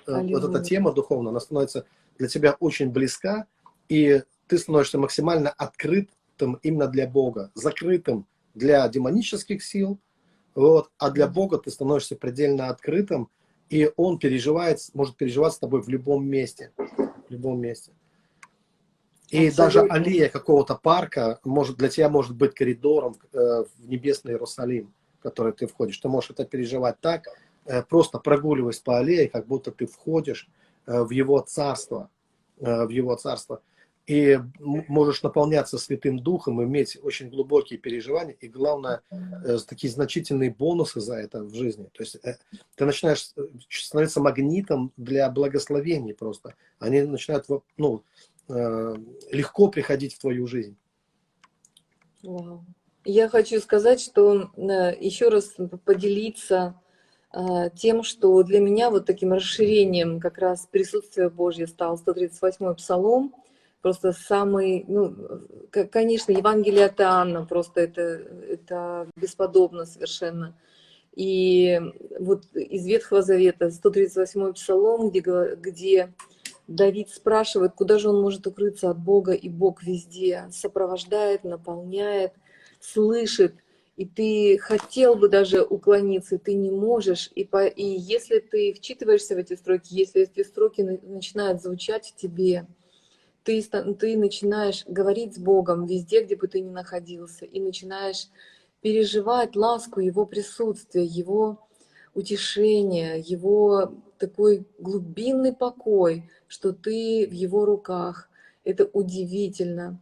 [0.07, 0.40] Аллилуйя.
[0.40, 1.85] Вот эта тема духовная, она становится
[2.19, 3.47] для тебя очень близка,
[3.88, 10.01] и ты становишься максимально открытым именно для Бога, закрытым для демонических сил,
[10.55, 13.29] вот, а для Бога ты становишься предельно открытым,
[13.69, 16.73] и Он переживает, может переживать с тобой в любом месте.
[16.79, 17.92] В любом месте.
[19.29, 19.64] И Абсолютно.
[19.64, 25.23] даже аллея какого-то парка может для тебя может быть коридором э, в небесный Иерусалим, в
[25.23, 25.99] который ты входишь.
[25.99, 27.25] Ты можешь это переживать так,
[27.64, 30.49] э, просто прогуливаясь по аллее, как будто ты входишь
[30.87, 32.09] э, в его царство,
[32.59, 33.61] в его царство
[34.07, 41.01] и можешь наполняться Святым Духом, иметь очень глубокие переживания, и главное, э, такие значительные бонусы
[41.01, 41.88] за это в жизни.
[41.92, 42.38] То есть э,
[42.77, 46.55] ты начинаешь э, становиться магнитом для благословений просто.
[46.79, 48.05] Они начинают ну,
[48.49, 50.77] легко приходить в твою жизнь.
[52.23, 52.64] Вау.
[53.05, 54.51] Я хочу сказать, что
[55.01, 56.81] еще раз поделиться
[57.75, 63.35] тем, что для меня вот таким расширением как раз присутствия Божье стал 138-й псалом,
[63.87, 65.14] просто самый, ну,
[65.92, 70.59] конечно, Евангелие от Иоанна, просто это, это бесподобно совершенно.
[71.14, 71.81] И
[72.18, 76.14] вот из Ветхого Завета, 138-й Псалом, где, где
[76.66, 82.33] Давид спрашивает, куда же он может укрыться от Бога, и Бог везде сопровождает, наполняет,
[82.81, 83.55] слышит,
[83.96, 87.31] и ты хотел бы даже уклониться, ты не можешь.
[87.37, 92.66] И, по, и если ты вчитываешься в эти строки, если эти строки начинают звучать тебе,
[93.47, 98.27] ты, ты начинаешь говорить с Богом везде, где бы ты ни находился, и начинаешь
[98.83, 101.67] переживать ласку Его присутствия, Его
[102.13, 108.29] утешение, Его такой глубинный покой, что ты в Его руках.
[108.65, 110.01] Это удивительно.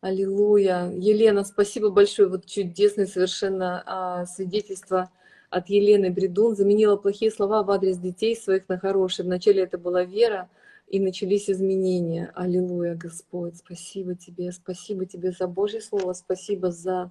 [0.00, 0.92] Аллилуйя.
[0.94, 2.28] Елена, спасибо большое.
[2.28, 5.10] Вот чудесное совершенно а, свидетельство
[5.50, 6.54] от Елены Бредун.
[6.54, 9.26] Заменила плохие слова в адрес детей своих на хорошие.
[9.26, 10.48] Вначале это была вера,
[10.90, 12.32] и начались изменения.
[12.34, 17.10] Аллилуйя, Господь, спасибо Тебе, спасибо Тебе за Божье Слово, спасибо за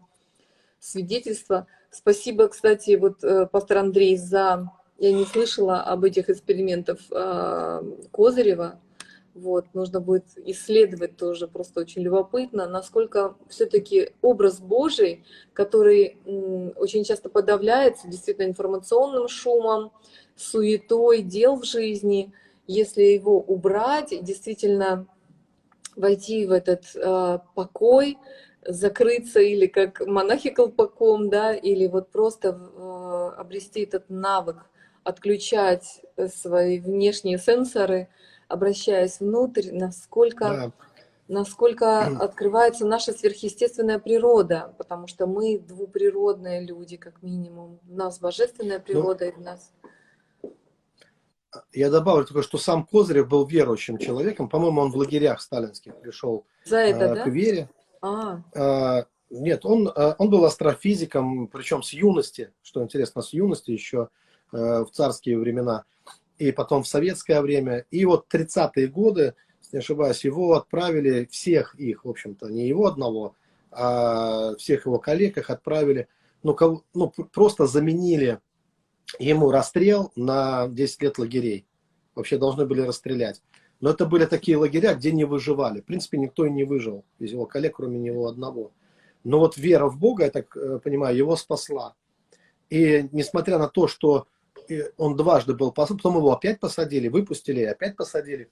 [0.80, 1.68] свидетельство.
[1.92, 4.72] Спасибо, кстати, вот э, пастор Андрей, за...
[5.00, 8.80] Я не слышала об этих экспериментах э, Козырева.
[9.36, 16.18] Вот, нужно будет исследовать тоже, просто очень любопытно, насколько все-таки образ Божий, который
[16.76, 19.92] очень часто подавляется действительно информационным шумом,
[20.36, 22.34] суетой дел в жизни–
[22.68, 25.08] если его убрать, действительно
[25.96, 28.18] войти в этот э, покой,
[28.66, 34.66] закрыться или как монахи колпаком, да, или вот просто э, обрести этот навык
[35.04, 36.02] отключать
[36.36, 38.10] свои внешние сенсоры,
[38.50, 40.72] обращаясь внутрь, насколько, да.
[41.30, 47.80] насколько открывается наша сверхъестественная природа, потому что мы двуприродные люди, как минимум.
[47.90, 49.72] У нас божественная ну, природа, ну, и в нас
[51.74, 54.50] я добавлю только, что сам Козырев был верующим человеком.
[54.50, 57.30] По-моему, он в лагерях сталинских пришел За это, э, к да?
[57.30, 57.70] вере.
[58.02, 58.42] А.
[58.54, 64.10] Э, нет, он, э, он был астрофизиком, причем с юности, что интересно, с юности еще
[64.52, 65.86] э, в царские времена,
[66.38, 67.86] и потом в советское время.
[67.92, 72.86] И вот 30-е годы, если не ошибаюсь, его отправили, всех их, в общем-то, не его
[72.86, 73.36] одного,
[73.72, 76.08] а всех его коллег их отправили,
[76.44, 78.40] ну, кого, ну просто заменили
[79.20, 81.66] ему расстрел на 10 лет лагерей.
[82.16, 83.42] Вообще должны были расстрелять.
[83.80, 85.82] Но это были такие лагеря, где не выживали.
[85.82, 88.72] В принципе, никто и не выжил из его коллег, кроме него одного.
[89.24, 91.96] Но вот вера в Бога, я так э, понимаю, его спасла.
[92.70, 94.28] И несмотря на то, что
[94.68, 98.50] э, он дважды был посажен, потом его опять посадили, выпустили опять посадили.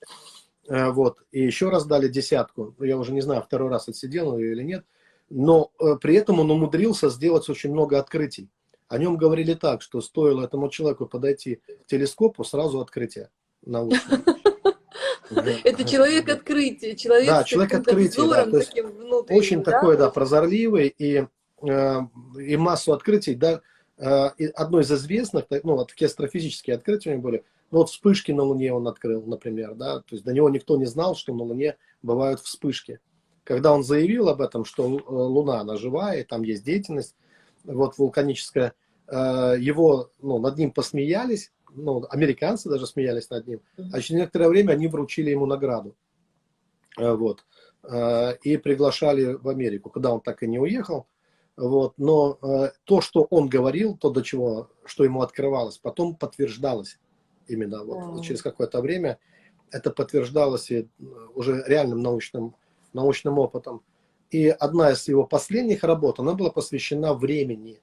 [0.68, 2.74] Э, вот, и еще раз дали десятку.
[2.78, 4.84] Я уже не знаю, второй раз отсидел или нет.
[5.28, 8.48] Но при этом он умудрился сделать очень много открытий.
[8.88, 13.30] О нем говорили так, что стоило этому человеку подойти к телескопу, сразу открытие
[13.62, 14.22] научное.
[15.64, 18.72] Это человек открытия, человек да, человек открытия, да, то есть
[19.28, 21.26] очень такой, да, прозорливый и,
[21.62, 22.00] э,
[22.38, 23.60] и массу открытий, да,
[23.98, 28.42] одно из известных, ну, вот такие астрофизические открытия у него были, ну, вот вспышки на
[28.42, 31.76] Луне он открыл, например, да, то есть до него никто не знал, что на Луне
[32.02, 33.00] бывают вспышки.
[33.42, 37.16] Когда он заявил об этом, что э, Луна, она живая, там есть деятельность,
[37.66, 38.74] вот вулканическая,
[39.08, 43.60] э, его, ну, над ним посмеялись, ну, американцы даже смеялись над ним,
[43.92, 45.94] а через некоторое время они вручили ему награду,
[46.98, 47.44] э, вот,
[48.42, 51.06] и приглашали в Америку, куда он так и не уехал,
[51.56, 52.36] вот, но
[52.82, 56.98] то, что он говорил, то, до чего, что ему открывалось, потом подтверждалось
[57.48, 58.22] именно вот wow.
[58.22, 59.18] через какое-то время.
[59.70, 60.88] Это подтверждалось и
[61.34, 62.54] уже реальным научным,
[62.92, 63.82] научным опытом.
[64.30, 67.80] И одна из его последних работ, она была посвящена времени,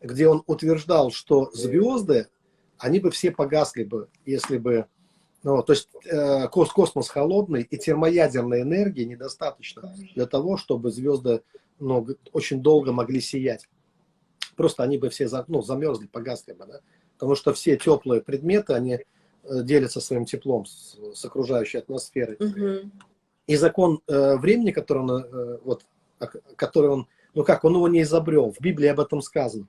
[0.00, 2.28] где он утверждал, что звезды,
[2.78, 4.86] они бы все погасли бы, если бы,
[5.42, 11.42] ну, то есть э, космос холодный и термоядерной энергии недостаточно для того, чтобы звезды
[11.78, 13.68] ну, очень долго могли сиять.
[14.56, 16.80] Просто они бы все ну, замерзли, погасли бы, да?
[17.14, 19.02] потому что все теплые предметы, они э,
[19.62, 22.36] делятся своим теплом с, с окружающей атмосферой.
[22.36, 22.90] Угу.
[23.50, 25.84] И закон э, времени, который он, э, вот,
[26.54, 28.52] который он, ну как, он его не изобрел.
[28.52, 29.66] В Библии об этом сказано.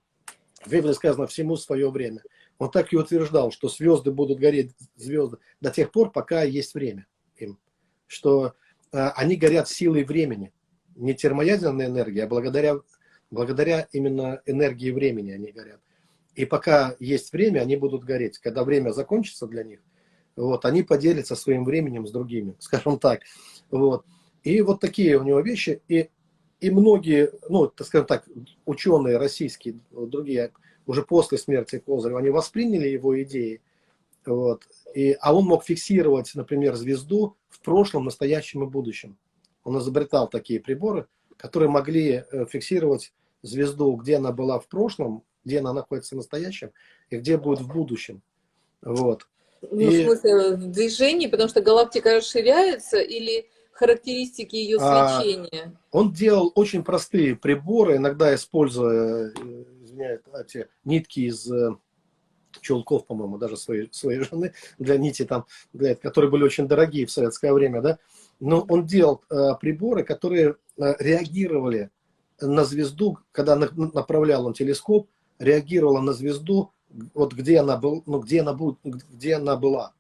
[0.64, 2.22] В Библии сказано всему свое время.
[2.60, 7.08] Он так и утверждал, что звезды будут гореть, звезды, до тех пор, пока есть время
[7.38, 7.58] им.
[8.06, 8.54] Что
[8.92, 10.54] э, они горят силой времени.
[10.96, 12.76] Не термоядерной энергией, а благодаря,
[13.32, 15.80] благодаря именно энергии времени они горят.
[16.36, 18.38] И пока есть время, они будут гореть.
[18.38, 19.80] Когда время закончится для них,
[20.36, 23.22] вот, они поделятся своим временем с другими, скажем так.
[23.72, 24.06] Вот.
[24.44, 25.82] И вот такие у него вещи.
[25.88, 26.10] И,
[26.60, 28.28] и многие, ну, так скажем так,
[28.66, 30.52] ученые российские, другие,
[30.86, 33.62] уже после смерти Козырева, они восприняли его идеи.
[34.26, 34.64] Вот.
[34.94, 39.18] И, а он мог фиксировать, например, звезду в прошлом, настоящем и будущем.
[39.64, 41.08] Он изобретал такие приборы,
[41.38, 46.72] которые могли э, фиксировать звезду, где она была в прошлом, где она находится в настоящем
[47.10, 48.22] и где будет в будущем.
[48.82, 49.28] Вот.
[49.62, 50.02] Ну, и...
[50.02, 53.50] в смысле, в движении, потому что галактика расширяется или
[53.82, 55.74] характеристики ее свечения?
[55.92, 61.76] А, он делал очень простые приборы, иногда используя э, извиняюсь, эти нитки из э,
[62.62, 67.12] чулков, по-моему, даже своей, своей жены, для нити там, для, которые были очень дорогие в
[67.12, 67.98] советское время, да.
[68.40, 71.90] Но он делал э, приборы, которые э, реагировали
[72.40, 75.10] на звезду, когда на, направлял он телескоп,
[75.40, 76.72] реагировала на звезду,
[77.14, 79.94] вот где она, был, ну, где она, будет, где она была.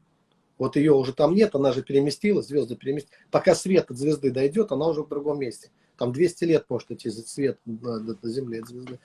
[0.61, 3.17] Вот ее уже там нет, она же переместилась, звезды переместились.
[3.31, 5.71] Пока свет от звезды дойдет, она уже в другом месте.
[5.97, 8.99] Там 200 лет может идти свет до, Земли от звезды.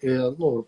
[0.00, 0.64] И, ну,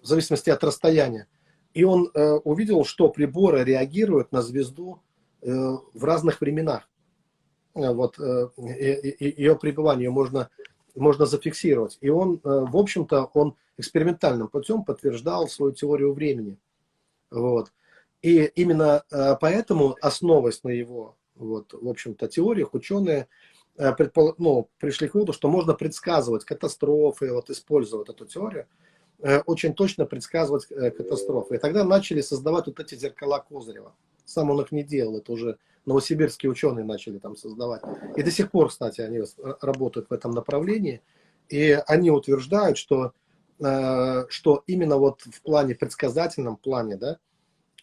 [0.00, 1.26] в зависимости от расстояния.
[1.74, 5.02] И он э, увидел, что приборы реагируют на звезду
[5.42, 6.88] э, в разных временах.
[7.74, 10.48] Э, вот, э, и, ее пребывание можно,
[10.94, 11.98] можно зафиксировать.
[12.00, 16.56] И он, э, в общем-то, он экспериментальным путем подтверждал свою теорию времени.
[17.30, 17.70] Вот.
[18.24, 23.28] И именно э, поэтому, основываясь на его, вот, в общем-то, теориях, ученые
[23.76, 24.34] э, предпол...
[24.38, 28.66] ну, пришли к выводу, что можно предсказывать катастрофы, вот, используя вот эту теорию,
[29.18, 31.56] э, очень точно предсказывать катастрофы.
[31.56, 33.94] И тогда начали создавать вот эти зеркала Козырева.
[34.24, 37.82] Сам он их не делал, это уже новосибирские ученые начали там создавать.
[38.16, 39.20] И до сих пор, кстати, они
[39.60, 41.02] работают в этом направлении.
[41.50, 43.12] И они утверждают, что
[43.58, 47.18] что именно вот в плане предсказательном плане, да,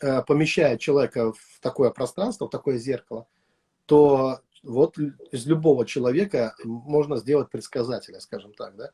[0.02, 3.28] э, помещая человека в такое пространство, в такое зеркало,
[3.86, 8.92] то вот из любого человека можно сделать предсказателя, скажем так, да.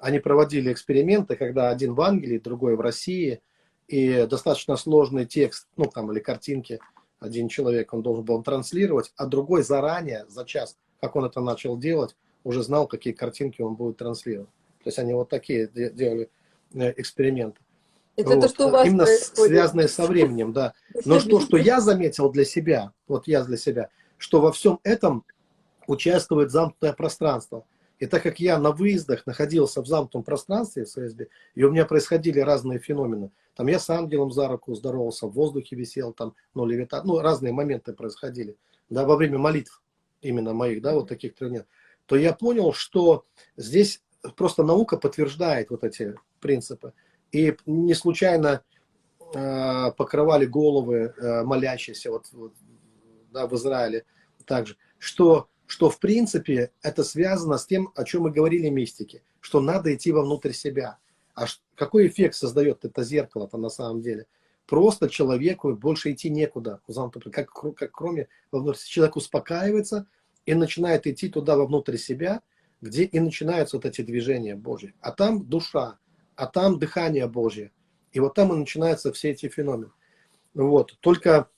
[0.00, 3.40] Они проводили эксперименты, когда один в Англии, другой в России,
[3.86, 6.80] и достаточно сложный текст, ну там, или картинки,
[7.20, 11.78] один человек, он должен был транслировать, а другой заранее, за час, как он это начал
[11.78, 14.50] делать, уже знал, какие картинки он будет транслировать.
[14.82, 16.30] То есть они вот такие делали
[16.74, 17.60] э, эксперименты.
[18.16, 18.40] Это вот.
[18.42, 19.52] то, что у вас Именно происходит.
[19.52, 20.74] связанное со временем, да.
[21.04, 23.88] Но то, что я заметил для себя, вот я для себя,
[24.18, 25.24] что во всем этом
[25.86, 27.64] участвует замкнутое пространство.
[27.98, 31.86] И так как я на выездах находился в замкнутом пространстве в ССБ, и у меня
[31.86, 33.30] происходили разные феномены.
[33.54, 37.52] Там я с ангелом за руку здоровался, в воздухе висел, там, ну, левита, ну, разные
[37.52, 38.56] моменты происходили,
[38.90, 39.80] да, во время молитв
[40.20, 41.68] именно моих, да, вот таких тренировок,
[42.06, 43.24] то я понял, что
[43.56, 44.02] здесь
[44.36, 46.92] просто наука подтверждает вот эти принципы.
[47.34, 48.62] И не случайно
[49.34, 52.52] э, покрывали головы э, молящиеся вот, вот
[53.32, 54.04] да, в Израиле
[54.44, 59.60] также, что, что в принципе это связано с тем, о чем мы говорили мистики, что
[59.60, 60.98] надо идти вовнутрь себя.
[61.34, 64.26] А какой эффект создает это зеркало-то на самом деле?
[64.66, 66.80] Просто человеку больше идти некуда,
[67.32, 68.78] как, как кроме вовнутрь.
[68.78, 70.06] Человек успокаивается
[70.46, 72.42] и начинает идти туда вовнутрь себя,
[72.80, 74.94] где и начинаются вот эти движения Божьи.
[75.00, 75.98] А там душа,
[76.36, 77.72] а там дыхание Божье.
[78.12, 79.90] И вот там и начинаются все эти феномены.
[80.54, 80.96] Вот.
[81.00, 81.48] Только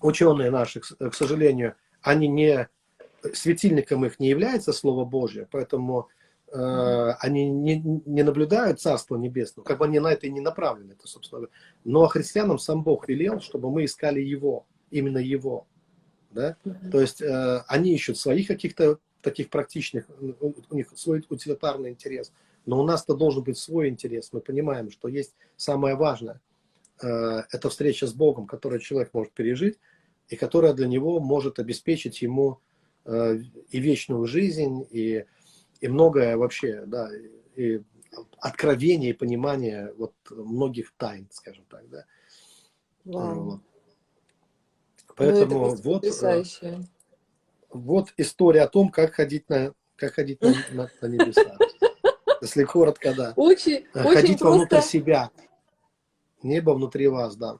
[0.00, 2.68] ученые наши, к сожалению, они не
[3.32, 6.08] светильником их не является Слово Божье, поэтому
[6.52, 10.92] э, они не, не наблюдают Царство Небесное, как бы они на это и не направлены,
[10.92, 11.48] это, собственно.
[11.84, 15.66] Но христианам сам Бог велел, чтобы мы искали Его, именно Его.
[16.32, 16.56] Да?
[16.64, 16.90] Mm-hmm.
[16.90, 22.30] То есть э, они ищут своих каких-то таких практичных, у них свой утилитарный интерес.
[22.66, 24.30] Но у нас-то должен быть свой интерес.
[24.32, 26.40] Мы понимаем, что есть самое важное.
[27.02, 29.78] Э, это встреча с Богом, которую человек может пережить,
[30.28, 32.60] и которая для него может обеспечить ему
[33.04, 33.38] э,
[33.68, 35.26] и вечную жизнь, и,
[35.80, 37.10] и многое вообще, да,
[37.56, 37.82] и
[38.38, 42.04] откровение и понимание вот многих тайн, скажем так, да.
[43.04, 43.60] Вау.
[45.16, 46.80] Поэтому ну, вот, потрясающе.
[47.70, 51.56] вот история о том, как ходить на, как ходить на, на, на небеса.
[52.44, 53.32] Если коротко, да.
[53.36, 54.90] Очень, Ходить очень вовнутрь просто...
[54.90, 55.30] себя.
[56.42, 57.58] Небо внутри вас, да.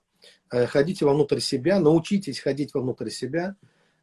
[0.51, 3.57] Э, ходите вовнутрь себя, научитесь ходить вовнутрь себя,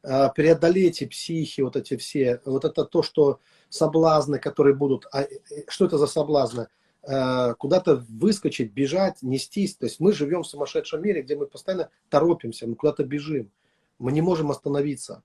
[0.03, 5.27] э, преодолейте психи, вот эти все, вот это то, что соблазны, которые будут, а, э,
[5.67, 6.67] что это за соблазны?
[7.03, 9.75] Куда-то выскочить, бежать, нестись.
[9.75, 13.49] То есть мы живем в сумасшедшем мире, где мы постоянно торопимся, мы куда-то бежим.
[13.97, 15.23] Мы не можем остановиться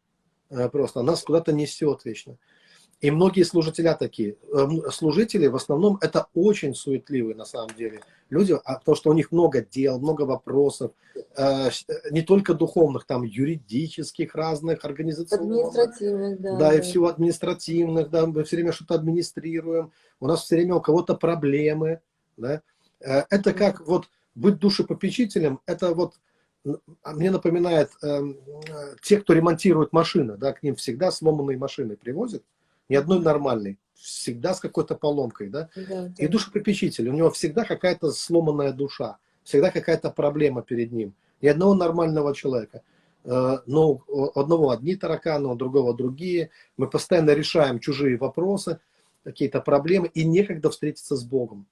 [0.72, 2.38] просто, нас куда-то несет вечно.
[3.00, 4.36] И многие служители такие.
[4.52, 9.12] Эм, служители в основном это очень суетливые на самом деле люди, а потому что у
[9.12, 10.92] них много дел, много вопросов,
[11.36, 11.68] э,
[12.10, 15.68] не только духовных, там юридических разных, организационных.
[15.68, 16.56] Административных, да.
[16.56, 20.80] Да, и всего административных, да, мы все время что-то администрируем, у нас все время у
[20.80, 22.00] кого-то проблемы,
[22.38, 22.62] да.
[23.00, 26.14] Э, это как вот быть душепопечителем, это вот
[27.04, 28.22] мне напоминает э,
[29.02, 32.42] те, кто ремонтирует машины, да, к ним всегда сломанные машины привозят,
[32.88, 35.68] ни одной нормальной, всегда с какой-то поломкой, да?
[35.74, 36.12] Да.
[36.18, 41.14] И душепопечитель, у него всегда какая-то сломанная душа, всегда какая-то проблема перед ним.
[41.42, 42.82] Ни одного нормального человека.
[43.24, 46.50] Э, но у одного одни тараканы, у другого другие.
[46.76, 48.80] Мы постоянно решаем чужие вопросы,
[49.24, 51.66] какие-то проблемы, и некогда встретиться с Богом.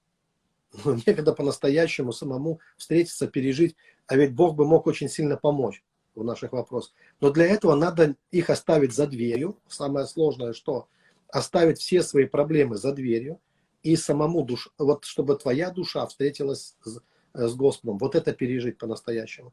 [0.85, 3.77] Некогда по-настоящему самому встретиться, пережить.
[4.07, 5.83] А ведь Бог бы мог очень сильно помочь
[6.15, 6.93] в наших вопросах.
[7.21, 9.57] Но для этого надо их оставить за дверью.
[9.69, 10.89] Самое сложное, что
[11.35, 13.41] оставить все свои проблемы за дверью
[13.83, 17.01] и самому душ, вот чтобы твоя душа встретилась с,
[17.35, 19.53] с Господом, вот это пережить по-настоящему.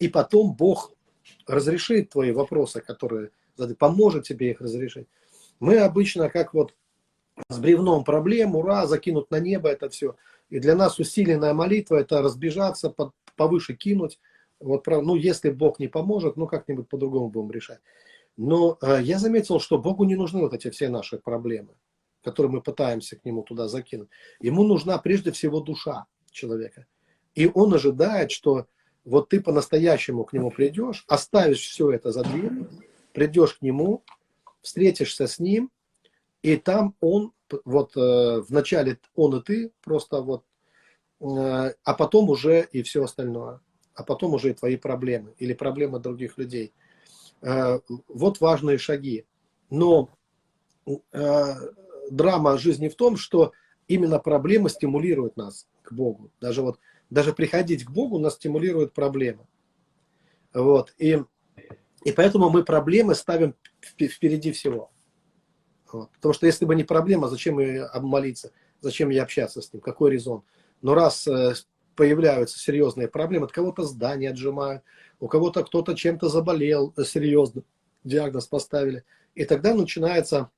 [0.00, 0.92] И потом Бог
[1.46, 3.30] разрешит твои вопросы, которые
[3.78, 5.06] поможет тебе их разрешить.
[5.60, 6.74] Мы обычно как вот
[7.48, 10.16] с бревном проблем, ура, закинут на небо это все.
[10.48, 12.92] И для нас усиленная молитва это разбежаться,
[13.36, 14.18] повыше кинуть.
[14.58, 17.78] Вот, ну, если Бог не поможет, ну, как-нибудь по-другому будем решать.
[18.42, 21.74] Но э, я заметил, что Богу не нужны вот эти все наши проблемы,
[22.24, 24.08] которые мы пытаемся к Нему туда закинуть.
[24.40, 26.86] Ему нужна прежде всего душа человека.
[27.34, 28.66] И Он ожидает, что
[29.04, 32.70] вот ты по-настоящему к Нему придешь, оставишь все это за дверью,
[33.12, 34.04] придешь к Нему,
[34.62, 35.70] встретишься с Ним,
[36.40, 37.34] и там Он,
[37.66, 40.44] вот э, вначале Он и ты, просто вот,
[41.20, 43.60] э, а потом уже и все остальное.
[43.92, 46.72] А потом уже и твои проблемы или проблемы других людей–
[47.42, 49.24] вот важные шаги.
[49.70, 50.10] Но
[50.86, 51.54] э,
[52.10, 53.52] драма жизни в том, что
[53.88, 56.30] именно проблема стимулирует нас к Богу.
[56.40, 56.78] Даже вот
[57.10, 59.46] даже приходить к Богу нас стимулирует проблема.
[60.54, 60.94] Вот.
[60.98, 61.22] И,
[62.04, 64.90] и поэтому мы проблемы ставим впереди всего.
[65.92, 66.10] Вот.
[66.12, 70.12] Потому что если бы не проблема, зачем мне молиться, зачем мне общаться с ним, какой
[70.12, 70.44] резон?
[70.82, 71.54] Но раз э,
[71.96, 74.84] появляются серьезные проблемы, от кого-то здание отжимают,
[75.20, 77.62] у кого-то кто-то чем-то заболел э, серьезно,
[78.04, 79.04] диагноз поставили.
[79.34, 80.50] И тогда начинается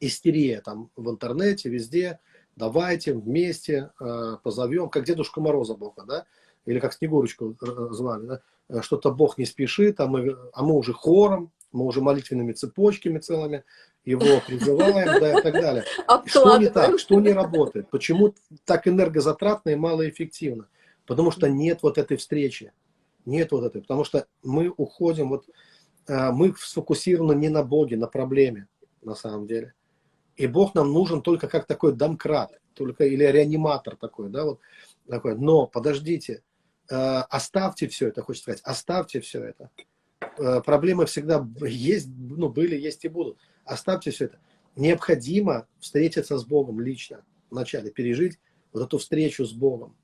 [0.00, 2.18] истерия там в интернете, везде.
[2.56, 6.26] Давайте вместе э, позовем, как Дедушка Мороза Бога, да?
[6.66, 8.40] Или как Снегурочку э, звали, да?
[8.68, 13.18] Э, что-то Бог не спешит, а мы, а мы уже хором, мы уже молитвенными цепочками
[13.18, 13.64] целыми
[14.04, 15.84] его призываем, да, и так далее.
[16.26, 18.34] Что не так, что не работает, почему
[18.64, 20.68] так энергозатратно и малоэффективно?
[21.06, 22.72] Потому что нет вот этой встречи.
[23.24, 25.48] Нет вот этой, потому что мы уходим, вот
[26.08, 28.68] э, мы сфокусированы не на Боге, на проблеме,
[29.02, 29.74] на самом деле.
[30.36, 34.60] И Бог нам нужен только как такой домкрат, только или реаниматор такой, да, вот
[35.08, 35.36] такой.
[35.36, 36.42] Но подождите,
[36.90, 39.70] э, оставьте все это, хочется сказать, оставьте все это.
[40.38, 43.38] э, проблемы всегда есть, ну, были, есть и будут.
[43.64, 44.38] Оставьте все это.
[44.74, 48.38] Необходимо встретиться с Богом лично, вначале пережить
[48.72, 49.94] вот эту встречу с Богом.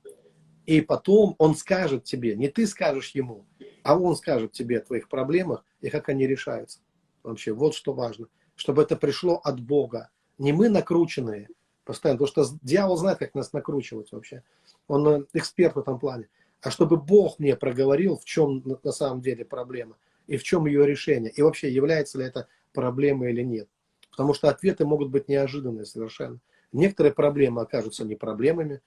[0.68, 3.46] И потом он скажет тебе, не ты скажешь ему,
[3.82, 6.80] а он скажет тебе о твоих проблемах и как они решаются.
[7.22, 8.26] Вообще, вот что важно.
[8.54, 10.10] Чтобы это пришло от Бога.
[10.36, 11.48] Не мы накрученные
[11.86, 14.42] постоянно, потому что дьявол знает, как нас накручивать вообще.
[14.88, 16.28] Он э, эксперт в этом плане.
[16.60, 19.96] А чтобы Бог мне проговорил, в чем на самом деле проблема
[20.26, 21.30] и в чем ее решение.
[21.30, 23.70] И вообще, является ли это проблемой или нет.
[24.10, 26.40] Потому что ответы могут быть неожиданные совершенно.
[26.72, 28.82] Некоторые проблемы окажутся не проблемами,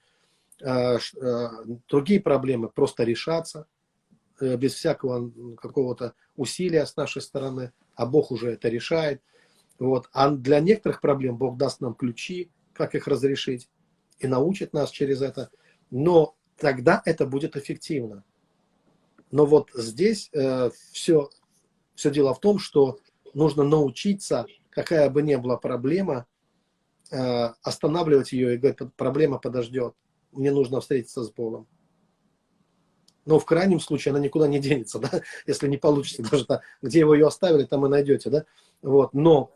[1.88, 3.66] другие проблемы просто решатся
[4.40, 9.22] э, без всякого какого-то усилия с нашей стороны, а Бог уже это решает.
[9.78, 10.08] Вот.
[10.12, 13.68] А для некоторых проблем Бог даст нам ключи, как их разрешить,
[14.18, 15.50] и научит нас через это.
[15.90, 18.24] Но тогда это будет эффективно.
[19.32, 21.30] Но вот здесь э, все,
[21.94, 22.98] все дело в том, что
[23.34, 26.26] нужно научиться, какая бы ни была проблема,
[27.10, 29.94] э, останавливать ее и говорить, проблема подождет,
[30.32, 31.66] мне нужно встретиться с Богом.
[33.24, 35.22] Но в крайнем случае она никуда не денется, да?
[35.46, 38.30] если не получится даже да, где вы ее оставили, там и найдете.
[38.30, 38.44] Да?
[38.82, 39.14] Вот.
[39.14, 39.54] Но,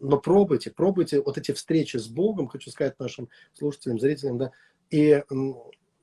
[0.00, 4.52] но пробуйте, пробуйте вот эти встречи с Богом, хочу сказать нашим слушателям, зрителям, да,
[4.90, 5.22] и,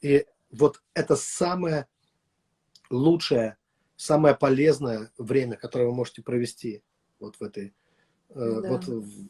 [0.02, 1.88] и вот это самое
[2.90, 3.58] лучшее,
[3.96, 6.84] самое полезное время, которое вы можете провести
[7.20, 7.74] вот в этой,
[8.30, 8.70] э, да.
[8.70, 9.28] вот в,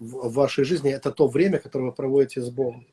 [0.00, 2.86] в вашей жизни, это то время, которое вы проводите с Богом.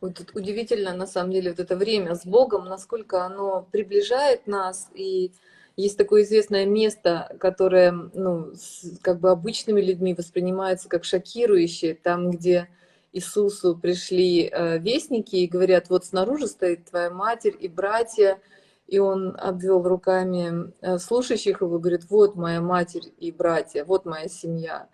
[0.00, 4.90] Вот тут удивительно, на самом деле, вот это время с Богом, насколько оно приближает нас,
[4.94, 5.32] и
[5.76, 12.30] есть такое известное место, которое, ну, с, как бы обычными людьми воспринимается как шокирующее, там,
[12.30, 12.68] где
[13.12, 18.40] Иисусу пришли э, вестники и говорят, вот снаружи стоит твоя матерь и братья,
[18.86, 24.28] и он обвел руками э, слушающих его, говорит, вот моя матерь и братья, вот моя
[24.28, 24.88] семья.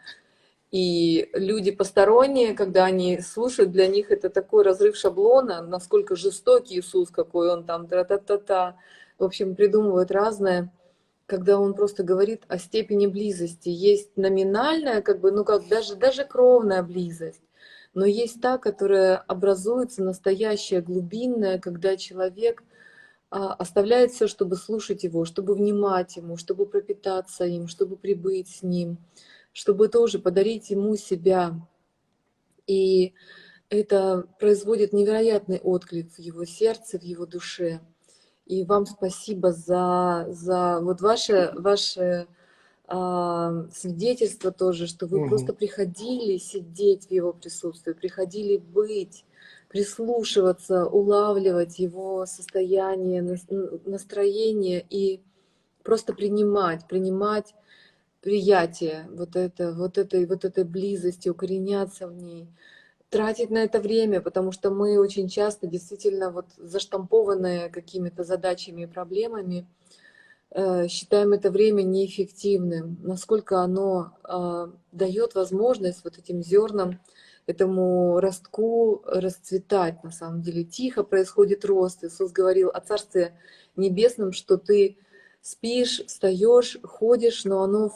[0.74, 7.10] И люди посторонние, когда они слушают, для них это такой разрыв шаблона, насколько жестокий Иисус,
[7.10, 8.76] какой он там, та-та-та-та.
[9.16, 10.72] В общем, придумывают разное,
[11.26, 13.68] когда он просто говорит о степени близости.
[13.68, 17.44] Есть номинальная, как бы, ну как даже, даже кровная близость,
[17.94, 22.64] но есть та, которая образуется настоящая, глубинная, когда человек
[23.30, 28.64] а, оставляет все, чтобы слушать его, чтобы внимать ему, чтобы пропитаться им, чтобы прибыть с
[28.64, 28.98] ним
[29.54, 31.54] чтобы тоже подарить ему себя.
[32.66, 33.14] И
[33.70, 37.80] это производит невероятный отклик в его сердце, в его душе.
[38.44, 42.26] И вам спасибо за, за вот ваше, ваше
[42.86, 45.28] а, свидетельство тоже, что вы угу.
[45.28, 49.24] просто приходили сидеть в его присутствии, приходили быть,
[49.68, 53.22] прислушиваться, улавливать его состояние,
[53.86, 55.22] настроение и
[55.82, 57.54] просто принимать, принимать
[58.24, 62.48] приятие вот это, вот этой, вот этой близости, укореняться в ней,
[63.10, 68.86] тратить на это время, потому что мы очень часто действительно вот заштампованные какими-то задачами и
[68.86, 69.68] проблемами,
[70.50, 77.00] э, считаем это время неэффективным, насколько оно э, дает возможность вот этим зернам,
[77.44, 80.64] этому ростку расцветать, на самом деле.
[80.64, 82.02] Тихо происходит рост.
[82.02, 83.38] Иисус говорил о Царстве
[83.76, 84.96] Небесном, что ты
[85.42, 87.92] спишь, встаешь, ходишь, но оно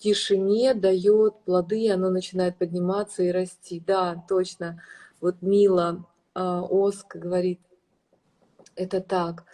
[0.00, 3.80] тишине дает плоды, оно начинает подниматься и расти.
[3.86, 4.82] Да, точно.
[5.20, 7.60] Вот Мила э, Оск говорит,
[8.74, 9.44] это так.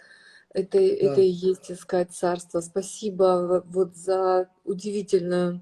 [0.53, 0.85] Это, да.
[0.85, 2.61] это и есть искать царство.
[2.61, 5.61] Спасибо вот за удивительную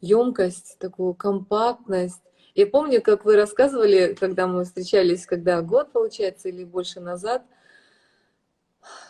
[0.00, 2.22] емкость, такую компактность.
[2.54, 7.42] Я помню, как вы рассказывали, когда мы встречались, когда год, получается, или больше назад,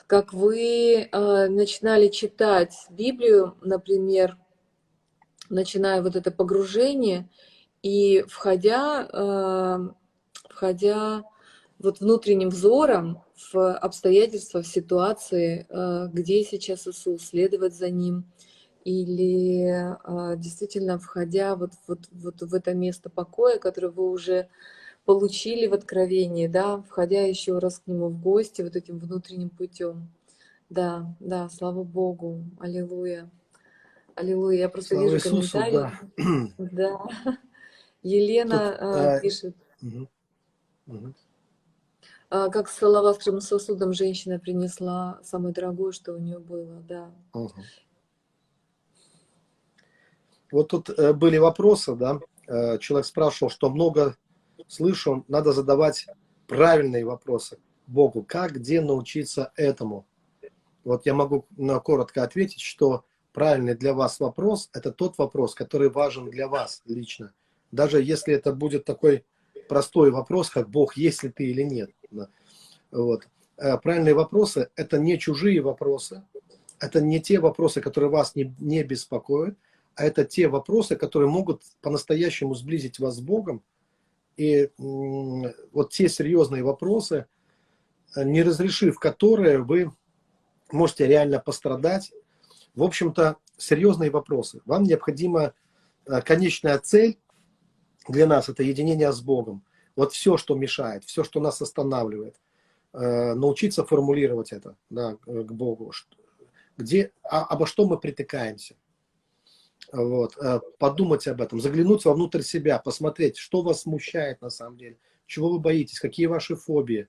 [0.09, 4.37] как вы э, начинали читать Библию, например,
[5.49, 7.28] начиная вот это погружение
[7.82, 9.88] и входя, э,
[10.49, 11.24] входя
[11.78, 13.22] вот внутренним взором
[13.53, 18.24] в обстоятельства, в ситуации, э, где сейчас Иисус, следовать за Ним,
[18.84, 24.49] или э, действительно входя вот, вот, вот в это место покоя, которое вы уже
[25.05, 30.09] получили в откровении, да, входя еще раз к Нему в гости вот этим внутренним путем.
[30.68, 33.30] Да, да, слава Богу, аллилуйя.
[34.17, 34.61] Аллилуйя.
[34.61, 36.51] Я просто Слава вижу Иисусу, комментарий.
[36.59, 37.03] Да.
[37.25, 37.39] да.
[38.03, 39.57] Елена Тут, а, пишет.
[39.83, 40.09] Угу.
[40.87, 41.14] Угу.
[42.29, 47.12] Как с алавастровым сосудом женщина принесла самое дорогое, что у нее было, да.
[47.35, 47.61] Угу.
[50.53, 52.21] Вот тут э, были вопросы, да.
[52.47, 54.17] Э, человек спрашивал, что много
[54.67, 56.07] слышу, надо задавать
[56.47, 58.25] правильные вопросы Богу.
[58.27, 60.07] Как, где научиться этому?
[60.85, 61.47] Вот я могу
[61.85, 63.05] коротко ответить, что
[63.37, 67.34] правильный для вас вопрос– это тот вопрос, который важен для вас лично.
[67.70, 69.26] Даже если это будет такой
[69.68, 71.91] простой вопрос, как Бог, есть ли ты или нет.
[72.91, 73.28] Вот.
[73.59, 76.22] Э, правильные вопросы– это не чужие вопросы,
[76.80, 79.59] это не те вопросы, которые вас не, не беспокоят,
[79.97, 83.62] а это те вопросы, которые могут по-настоящему сблизить вас с Богом.
[84.39, 87.26] И вот те серьезные вопросы,
[88.16, 89.93] э, не разрешив которые, вы
[90.72, 92.14] можете реально пострадать.
[92.77, 94.61] В общем-то, серьезные вопросы.
[94.66, 95.55] Вам необходима
[96.07, 97.18] э, конечная цель
[98.07, 99.64] для нас– это единение с Богом.
[99.97, 102.37] Вот все, что мешает, все, что нас останавливает.
[102.93, 105.91] Э, научиться формулировать это да, к Богу.
[106.77, 108.77] Где, а, обо что мы притыкаемся.
[109.91, 114.99] Вот, э, подумать об этом, заглянуть вовнутрь себя, посмотреть, что вас смущает на самом деле,
[115.24, 117.09] чего вы боитесь, какие ваши фобии,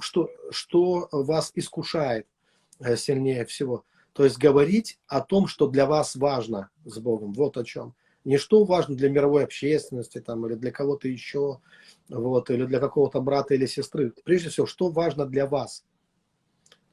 [0.00, 2.26] что, что вас искушает
[2.96, 3.84] сильнее всего.
[4.12, 7.32] То есть говорить о том, что для вас важно с Богом.
[7.32, 7.94] Вот о чем.
[8.24, 11.60] Не что важно для мировой общественности там, или для кого-то еще,
[12.08, 14.12] вот, или для какого-то брата или сестры.
[14.24, 15.84] Прежде всего, что важно для вас.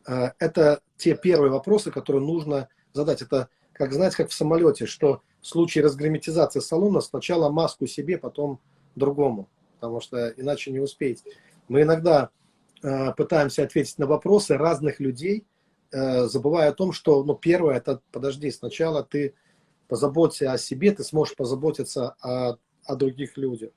[0.07, 3.21] Э, это те первые вопросы, которые нужно задать.
[3.21, 8.59] Это, как знаете, как в самолете, что в случае разгерметизации салона сначала маску себе, потом
[8.95, 11.23] другому, потому что иначе не успеете.
[11.67, 12.29] Мы иногда
[12.81, 15.45] э, пытаемся ответить на вопросы разных людей–
[15.91, 19.33] забывая о том, что, ну, первое, это, подожди, сначала ты
[19.87, 23.71] позаботься о себе, ты сможешь позаботиться о, о других людях.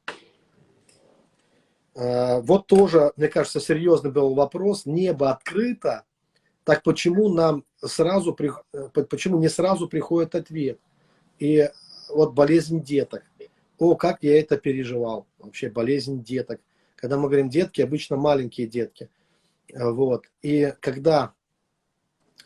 [1.95, 4.87] Э, вот тоже, мне кажется, серьезный был вопрос.
[4.87, 6.05] Небо открыто,
[6.65, 10.79] так почему нам сразу, э, почему не сразу приходит ответ?
[11.39, 11.69] И
[12.09, 13.25] вот болезнь деток.
[13.79, 15.27] О, как я это переживал.
[15.39, 16.61] Вообще болезнь деток.
[16.95, 19.11] Когда мы говорим детки, обычно маленькие детки.
[19.75, 20.27] Вот.
[20.43, 21.33] И когда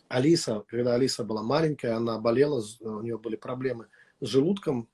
[0.09, 3.87] Алиса, когда Алиса была маленькая, она болела, у нее были проблемы
[4.19, 4.87] с желудком,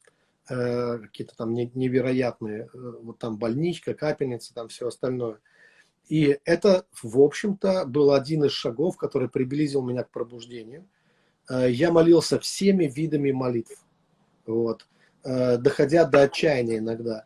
[0.49, 5.39] э, какие-то там невероятные, э, вот там больничка, капельница, там все остальное.
[6.09, 10.85] И это, в общем-то, был один из шагов, который приблизил меня к пробуждению.
[11.49, 13.83] Э, я молился всеми видами молитв,
[14.45, 14.87] вот,
[15.23, 17.25] э, доходя до отчаяния иногда.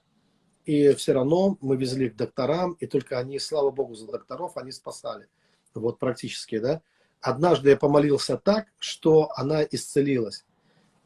[0.65, 4.71] И все равно мы везли к докторам, и только они, слава богу, за докторов, они
[4.71, 5.27] спасали.
[5.73, 6.81] Вот практически, да.
[7.21, 10.45] Однажды я помолился так, что она исцелилась.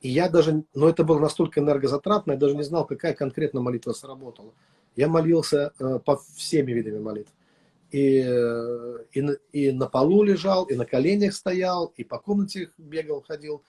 [0.02, 3.94] И я даже, но это было настолько энергозатратно, я даже не знал, какая конкретно молитва
[3.94, 4.54] сработала.
[4.96, 7.32] Я молился э, по всеми видами молитв.
[7.92, 13.22] И, э, и, и на полу лежал, и на коленях стоял, и по комнате бегал,
[13.22, 13.64] ходил,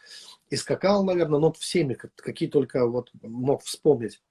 [0.49, 4.23] и скакал, наверное, но всеми, какие только вот мог вспомнить.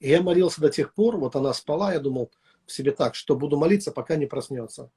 [0.00, 2.30] И я молился до тех пор, вот она спала, я думал
[2.66, 4.90] в себе так, что буду молиться, пока не проснется.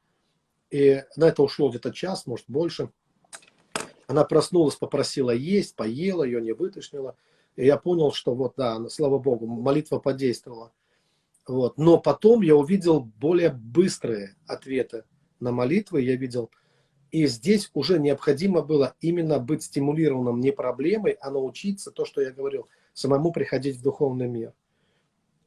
[0.70, 2.90] И на это ушло где-то час, может больше.
[4.08, 7.16] Она проснулась, попросила есть, поела, ее не вытошнило.
[7.56, 10.72] И я понял, что вот, да, слава богу, молитва подействовала.
[11.46, 11.78] Вот.
[11.78, 15.06] Но потом я увидел более быстрые ответы
[15.40, 16.52] на молитвы, я видел.
[17.12, 22.32] И здесь уже необходимо было именно быть стимулированным не проблемой, а научиться, то, что я
[22.32, 24.54] говорил, самому приходить в духовный мир.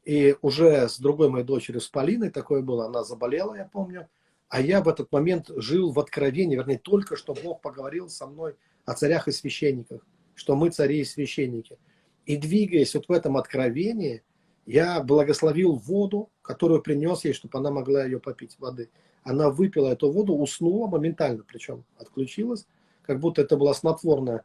[0.05, 4.09] И уже с другой моей дочерью, с Полиной, такое было, она заболела, я помню,
[4.51, 8.57] а я в этот момент жил в откровении, вернее, только что Бог поговорил со мной
[8.85, 11.79] о царях и священниках, что мы цари и священники.
[12.27, 14.25] И двигаясь вот в этом откровении,
[14.67, 18.91] я благословил воду, которую принес ей, чтобы она могла ее попить, воды.
[19.23, 22.67] Она выпила эту воду, уснула моментально, причем отключилась,
[23.03, 24.43] как будто это была снотворная,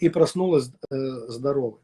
[0.00, 0.96] и проснулась э,
[1.28, 1.80] здоровой.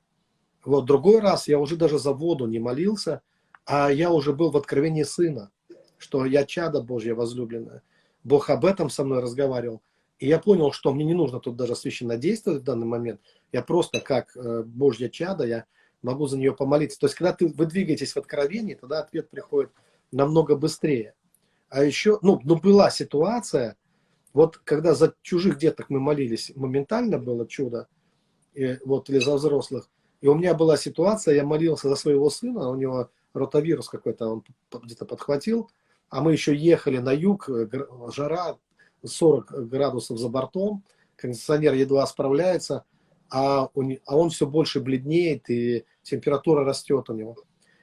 [0.64, 3.22] Вот другой раз я уже даже за воду не молился,
[3.64, 5.52] а я уже был в откровении сына
[6.01, 7.82] что я чадо Божье возлюбленное.
[8.24, 9.82] Бог об этом со мной разговаривал.
[10.18, 13.20] И я понял, что мне не нужно тут даже священно действовать в данный момент.
[13.53, 15.64] Я просто как э, Божье чадо, я
[16.03, 16.98] могу за нее помолиться.
[16.98, 19.70] То есть, когда ты, вы двигаетесь в откровении, тогда ответ приходит
[20.11, 21.14] намного быстрее.
[21.68, 23.76] А еще, ну, ну была ситуация,
[24.32, 27.88] вот когда за чужих деток мы молились, моментально было чудо,
[28.55, 29.88] и, вот, или за взрослых.
[30.20, 34.44] И у меня была ситуация, я молился за своего сына, у него ротавирус какой-то, он
[34.70, 35.70] где-то подхватил,
[36.11, 37.68] а мы еще ехали на юг, э,
[38.12, 38.58] жара,
[39.04, 40.84] 40 градусов за бортом,
[41.16, 42.84] кондиционер едва справляется,
[43.30, 47.36] а он, а он все больше бледнеет, и температура растет у него.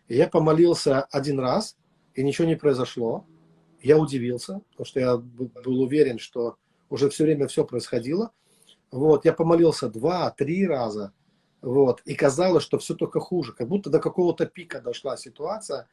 [0.07, 1.77] И я помолился один раз,
[2.13, 3.25] и ничего не произошло.
[3.81, 6.57] Я удивился, потому что я был уверен, что
[6.89, 8.31] уже все время все происходило.
[8.91, 11.13] Вот, я помолился два-три раза,
[11.61, 15.87] вот, и казалось, что все только хуже, как будто до какого-то пика дошла ситуация,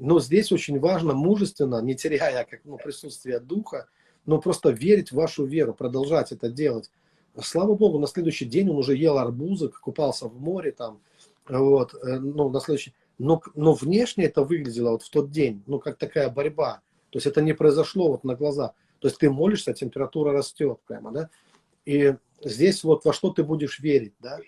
[0.00, 3.86] но здесь очень важно мужественно, не теряя как, ну, присутствие духа,
[4.24, 6.90] ну, просто верить в вашу веру, продолжать это делать.
[7.40, 11.00] Слава Богу, на следующий день он уже ел арбузы, купался в море там,
[11.46, 15.78] вот, э, ну, на следующий, но, но внешне это выглядело вот в тот день, ну,
[15.78, 16.80] как такая борьба,
[17.10, 21.12] то есть это не произошло вот на глаза, то есть ты молишься, температура растет прямо,
[21.12, 21.30] да,
[21.84, 24.38] и здесь вот во что ты будешь верить, да,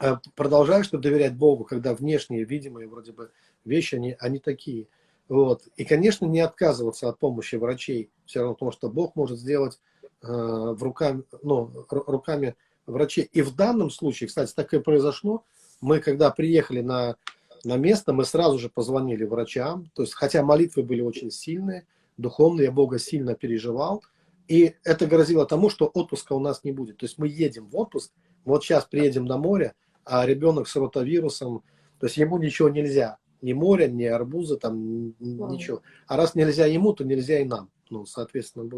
[0.00, 3.30] а продолжаешь ты доверять Богу, когда внешние, видимые вроде бы
[3.64, 4.88] вещи, они, они такие.
[5.30, 5.62] Вот.
[5.76, 9.78] И, конечно, не отказываться от помощи врачей, все равно, потому что Бог может сделать
[10.22, 13.28] э, в руками, ну, руками врачей.
[13.32, 15.44] И в данном случае, кстати, так и произошло.
[15.80, 17.14] Мы, когда приехали на,
[17.62, 19.88] на место, мы сразу же позвонили врачам.
[19.94, 21.86] То есть, хотя молитвы были очень сильные,
[22.16, 24.02] духовные, я Бога сильно переживал.
[24.48, 26.96] И это грозило тому, что отпуска у нас не будет.
[26.96, 28.10] То есть мы едем в отпуск,
[28.44, 31.62] вот сейчас приедем на море, а ребенок с ротавирусом,
[32.00, 35.52] то есть ему ничего нельзя ни моря, ни арбуза, там Вау.
[35.52, 35.82] ничего.
[36.06, 37.70] А раз нельзя ему, то нельзя и нам.
[37.90, 38.70] Ну, соответственно.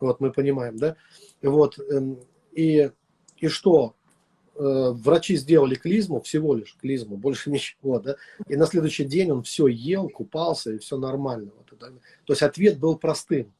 [0.00, 0.96] Вот мы понимаем, да?
[1.42, 1.78] Вот.
[1.78, 2.20] Эм,
[2.52, 2.90] и,
[3.38, 3.94] и что?
[4.56, 8.16] Э, врачи сделали клизму, всего лишь клизму, больше ничего, да?
[8.46, 11.50] И на следующий день он все ел, купался, и все нормально.
[11.56, 11.92] Вот это.
[12.24, 13.52] То есть ответ был простым.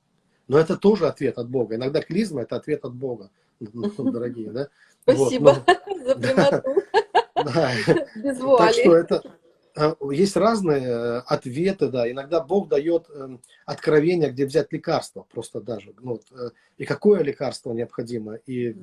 [0.46, 1.76] Но это тоже ответ от Бога.
[1.76, 3.30] Иногда клизма– это ответ от Бога,
[3.60, 4.68] ну, дорогие, да?
[5.02, 6.04] Спасибо вот, но...
[6.04, 6.82] за прямоту.
[8.16, 8.58] Без вуали.
[8.58, 9.22] Так что это,
[10.10, 12.10] есть разные э, ответы, да.
[12.10, 15.94] Иногда Бог дает эм, откровение, где взять лекарство, просто даже.
[16.00, 18.76] Ну, э, и какое лекарство необходимо, и,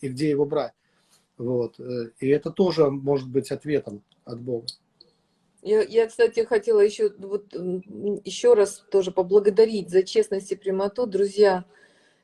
[0.00, 0.72] и где его брать.
[1.38, 1.80] Вот.
[2.20, 4.66] И это тоже может быть ответом от Бога.
[5.62, 11.06] Я, я, кстати, хотела еще, вот, еще раз тоже поблагодарить за честность и прямоту.
[11.06, 11.64] Друзья,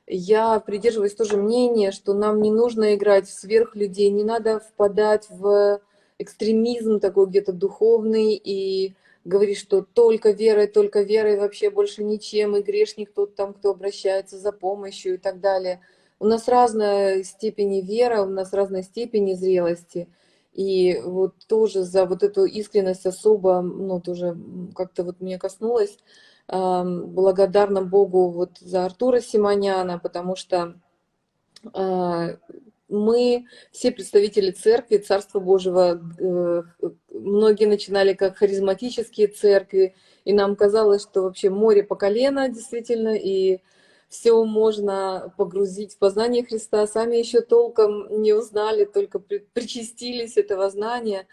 [0.06, 5.80] я придерживаюсь тоже мнения, что нам не нужно играть в сверхлюдей, не надо впадать в
[6.18, 8.94] экстремизм такой где-то духовный и
[9.24, 14.38] говорит, что только верой, только верой, вообще больше ничем, и грешник тот там, кто обращается
[14.38, 15.80] за помощью и так далее.
[16.18, 20.08] У нас разная степень веры, у нас разная степень зрелости.
[20.52, 24.36] И вот тоже за вот эту искренность особо, ну, тоже
[24.74, 25.98] как-то вот меня коснулось.
[26.48, 30.74] Благодарна Богу вот за Артура Симоняна, потому что
[31.72, 32.36] а,
[32.88, 36.62] мы все представители церкви, Царства Божьего, э,
[37.10, 43.60] многие начинали как харизматические церкви, и нам казалось, что вообще море по колено действительно, и
[44.08, 46.86] все можно погрузить в познание Христа.
[46.86, 51.26] Сами еще толком не узнали, только причастились этого знания.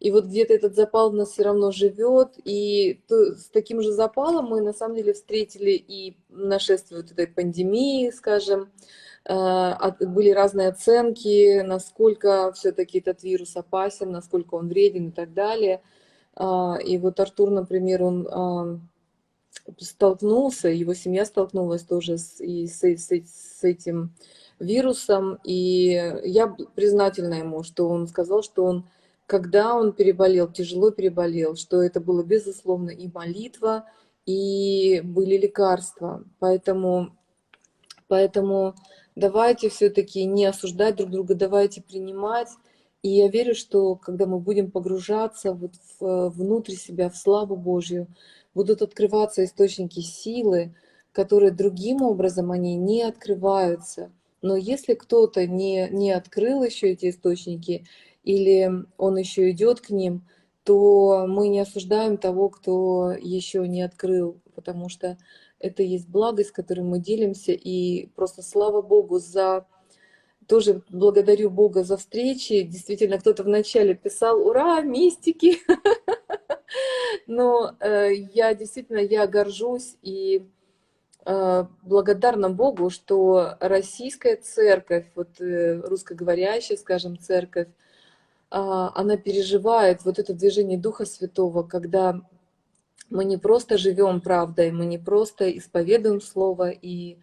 [0.00, 2.34] И вот где-то этот запал в нас все равно живет.
[2.44, 8.10] И с таким же запалом мы на самом деле встретили и нашествие вот этой пандемии,
[8.10, 8.70] скажем,
[9.26, 15.80] были разные оценки, насколько все-таки этот вирус опасен, насколько он вреден и так далее.
[16.36, 18.80] А, и вот Артур, например, он а,
[19.78, 24.14] столкнулся, его семья столкнулась тоже с, и с, с, с этим
[24.58, 25.38] вирусом.
[25.44, 28.86] И я признательна ему, что он сказал, что он,
[29.26, 33.88] когда он переболел, тяжело переболел, что это было безусловно и молитва,
[34.26, 36.24] и были лекарства.
[36.40, 37.16] Поэтому,
[38.08, 38.74] поэтому
[39.16, 42.48] давайте все-таки не осуждать друг друга, давайте принимать.
[43.02, 48.06] И я верю, что когда мы будем погружаться вот в, внутрь себя, в славу Божью,
[48.54, 50.74] будут открываться источники силы,
[51.12, 54.10] которые другим образом они не открываются.
[54.42, 57.86] Но если кто-то не, не открыл еще эти источники,
[58.24, 60.26] или он еще идет к ним,
[60.64, 65.18] то мы не осуждаем того, кто еще не открыл, потому что
[65.64, 67.52] это есть благость, которой мы делимся.
[67.52, 69.66] И просто слава Богу за...
[70.46, 72.62] Тоже благодарю Бога за встречи.
[72.62, 75.56] Действительно, кто-то вначале писал «Ура, мистики!»
[77.26, 80.46] Но э, я действительно, я горжусь и
[81.24, 87.70] э, благодарна Богу, что российская церковь, вот э, русскоговорящая, скажем, церковь, э,
[88.50, 92.20] она переживает вот это движение Духа Святого, когда
[93.14, 97.18] мы не просто живем правдой, мы не просто исповедуем Слово и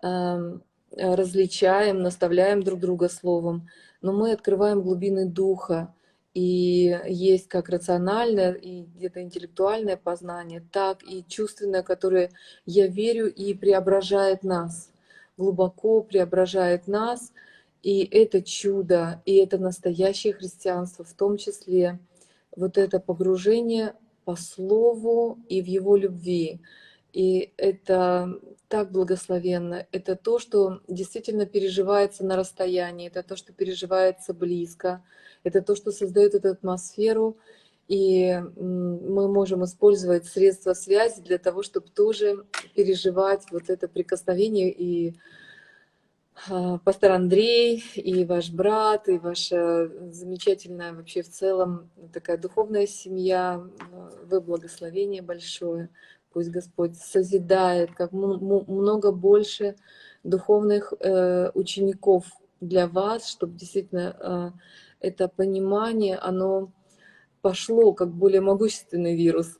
[0.00, 0.58] э,
[0.96, 3.68] различаем, наставляем друг друга Словом,
[4.02, 5.92] но мы открываем глубины Духа,
[6.32, 12.30] и есть как рациональное и где-то интеллектуальное познание, так и чувственное, которое,
[12.64, 14.92] я верю, и преображает нас,
[15.36, 17.32] глубоко преображает нас,
[17.82, 21.98] и это чудо, и это настоящее христианство, в том числе
[22.54, 26.60] вот это погружение по слову и в его любви.
[27.12, 29.86] И это так благословенно.
[29.92, 35.04] Это то, что действительно переживается на расстоянии, это то, что переживается близко,
[35.44, 37.36] это то, что создает эту атмосферу.
[37.88, 45.16] и мы можем использовать средства связи для того, чтобы тоже переживать вот это прикосновение и
[46.84, 53.62] пастор Андрей, и ваш брат, и ваша замечательная вообще в целом такая духовная семья,
[54.24, 55.88] вы благословение большое.
[56.32, 59.76] Пусть Господь созидает как много больше
[60.24, 62.24] духовных э, учеников
[62.60, 66.72] для вас, чтобы действительно э, это понимание, оно
[67.42, 69.58] пошло как более могущественный вирус,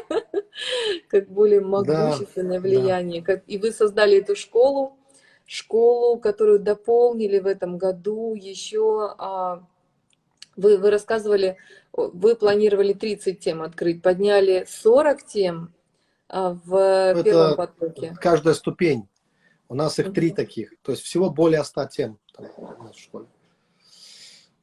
[1.08, 3.42] как более могущественное влияние.
[3.46, 4.96] И вы создали эту школу,
[5.46, 9.14] школу, которую дополнили в этом году еще.
[9.18, 9.62] А,
[10.56, 11.56] вы, вы рассказывали,
[11.92, 15.72] вы планировали 30 тем открыть, подняли 40 тем
[16.28, 18.14] а, в Это первом потоке.
[18.20, 19.08] Каждая ступень.
[19.68, 20.74] У нас их три таких.
[20.82, 23.26] То есть всего более 100 тем там, у нас в школе.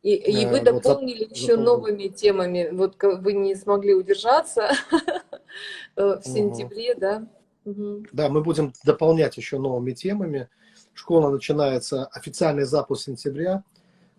[0.03, 1.63] И, и вы Э, вот за- дополнили еще за полгода.
[1.91, 2.69] новыми темами.
[2.71, 4.69] Вот вы не смогли удержаться
[5.95, 7.27] э, в сентябре, да?
[7.65, 10.47] Да, мы будем дополнять еще новыми темами.
[10.93, 13.63] Школа начинается, официальный запуск сентября.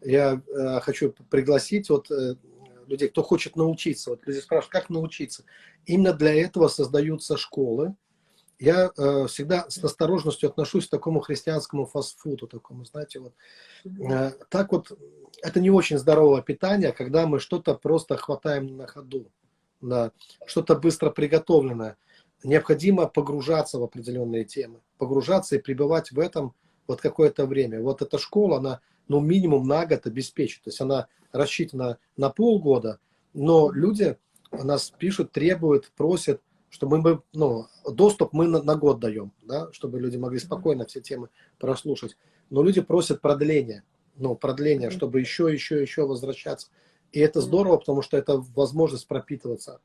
[0.02, 2.36] Я э, хочу пригласить вот, э,
[2.86, 4.10] людей, кто хочет научиться.
[4.10, 5.44] Вот люди спрашивают, как научиться.
[5.86, 7.94] Именно для этого создаются школы.
[8.58, 13.32] Я э, всегда с осторожностью отношусь к такому христианскому фастфуду, такому, знаете, вот.
[13.84, 14.92] Э, так вот,
[15.42, 19.30] это не очень здоровое питание, когда мы что-то просто хватаем на ходу,
[19.80, 20.12] да,
[20.44, 21.96] что-то быстро приготовленное.
[22.42, 26.54] Необходимо погружаться в определенные темы, погружаться и пребывать в этом
[26.86, 27.82] вот какое-то время.
[27.82, 30.62] Вот эта школа, она ну, минимум на год обеспечит.
[30.62, 32.98] То есть она рассчитана на полгода,
[33.34, 34.16] но люди
[34.52, 40.00] нас пишут, требуют, просят, что мы ну, доступ мы на, на год даем, да, чтобы
[40.00, 41.28] люди могли спокойно все темы
[41.58, 42.16] прослушать.
[42.48, 43.84] Но люди просят продления,
[44.16, 46.68] ну, продления, чтобы еще, еще, еще возвращаться.
[47.12, 49.80] И это здорово, потому что это возможность пропитываться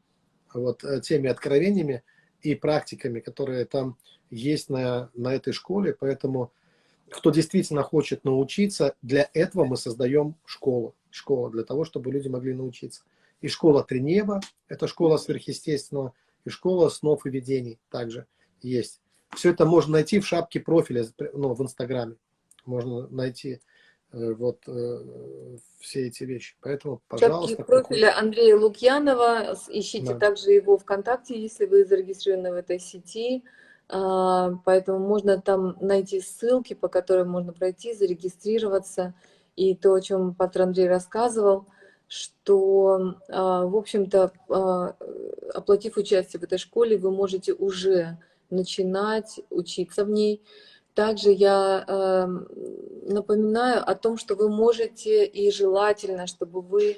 [0.53, 2.03] вот э, теми откровениями
[2.45, 3.97] и практиками, которые там
[4.29, 5.95] есть на, на этой школе.
[5.99, 6.51] Поэтому
[7.09, 10.95] кто действительно хочет научиться, для этого мы создаем школу.
[11.09, 13.03] Школа для того, чтобы люди могли научиться.
[13.41, 16.13] И школа Три Неба, это школа сверхъестественного,
[16.45, 18.27] и школа снов и видений также
[18.61, 19.01] есть.
[19.35, 22.15] Все это можно найти в шапке профиля, ну, в Инстаграме.
[22.65, 23.61] Можно найти
[24.15, 24.99] вот э,
[25.79, 26.55] все эти вещи.
[26.61, 27.57] Поэтому, пожалуйста.
[27.57, 29.55] Шапки профиля Андрея Лукьянова.
[29.69, 30.19] Ищите Да.
[30.19, 33.43] также его ВКонтакте, если вы зарегистрированы в этой сети.
[33.87, 39.13] А, Поэтому можно там найти ссылки, по которым можно пройти, зарегистрироваться.
[39.55, 41.67] И то, о чем пастор Андрей рассказывал,
[42.07, 44.95] что, а, в общем-то, а,
[45.53, 48.17] оплатив участие в этой школе, вы можете уже
[48.49, 50.41] начинать учиться в ней.
[50.95, 52.47] Также я эм,
[53.03, 56.97] напоминаю о том, что вы можете и желательно, чтобы вы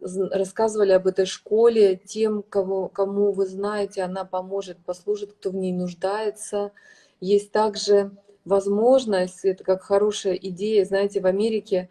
[0.00, 5.56] з- рассказывали об этой школе тем, кого, кому вы знаете, она поможет, послужит, кто в
[5.56, 6.72] ней нуждается.
[7.20, 8.10] Есть также
[8.44, 11.88] возможность, это как хорошая идея, знаете, в Америке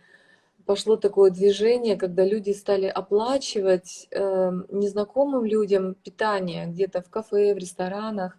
[0.66, 7.58] пошло такое движение, когда люди стали оплачивать эм, незнакомым людям питание где-то в кафе, в
[7.58, 8.38] ресторанах.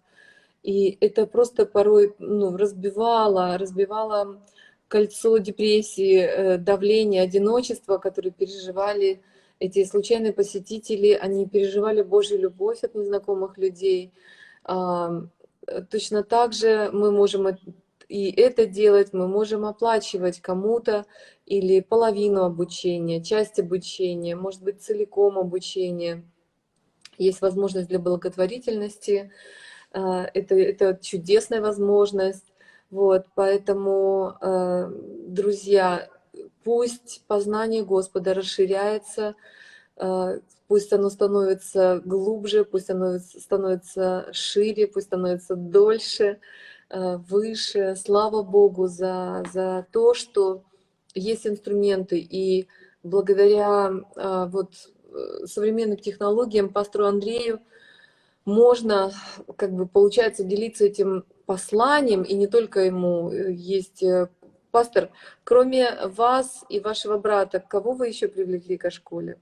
[0.63, 4.41] И это просто порой ну, разбивало, разбивало
[4.87, 9.21] кольцо депрессии, э, давления, одиночества, которые переживали
[9.59, 11.13] эти случайные посетители.
[11.13, 14.13] Они переживали Божью любовь от незнакомых людей.
[14.67, 15.21] Э,
[15.89, 17.47] Точно так же мы можем
[18.11, 21.05] и это делать, мы можем оплачивать кому-то
[21.45, 26.25] или половину обучения, часть обучения, может быть, целиком обучение.
[27.17, 29.31] Есть возможность для благотворительности.
[29.93, 32.45] А, Это, это чудесная возможность.
[32.89, 34.91] Вот, поэтому, э,
[35.27, 36.09] друзья,
[36.63, 39.35] пусть познание Господа расширяется,
[39.97, 46.39] э, пусть оно становится глубже, пусть оно становится шире, пусть становится дольше,
[46.89, 47.95] выше.
[47.95, 50.63] Слава Богу за, за то, что
[51.15, 52.67] есть инструменты, и
[53.01, 54.73] благодаря вот,
[55.13, 57.61] э, современным технологиям пастору Андрею
[58.45, 59.11] можно,
[59.55, 63.31] как бы, получается, делиться этим посланием, и не только ему.
[63.31, 64.29] Э, Есть э,
[64.71, 65.09] пастор,
[65.43, 69.37] кроме вас и вашего брата, кого вы еще привлекли к школе?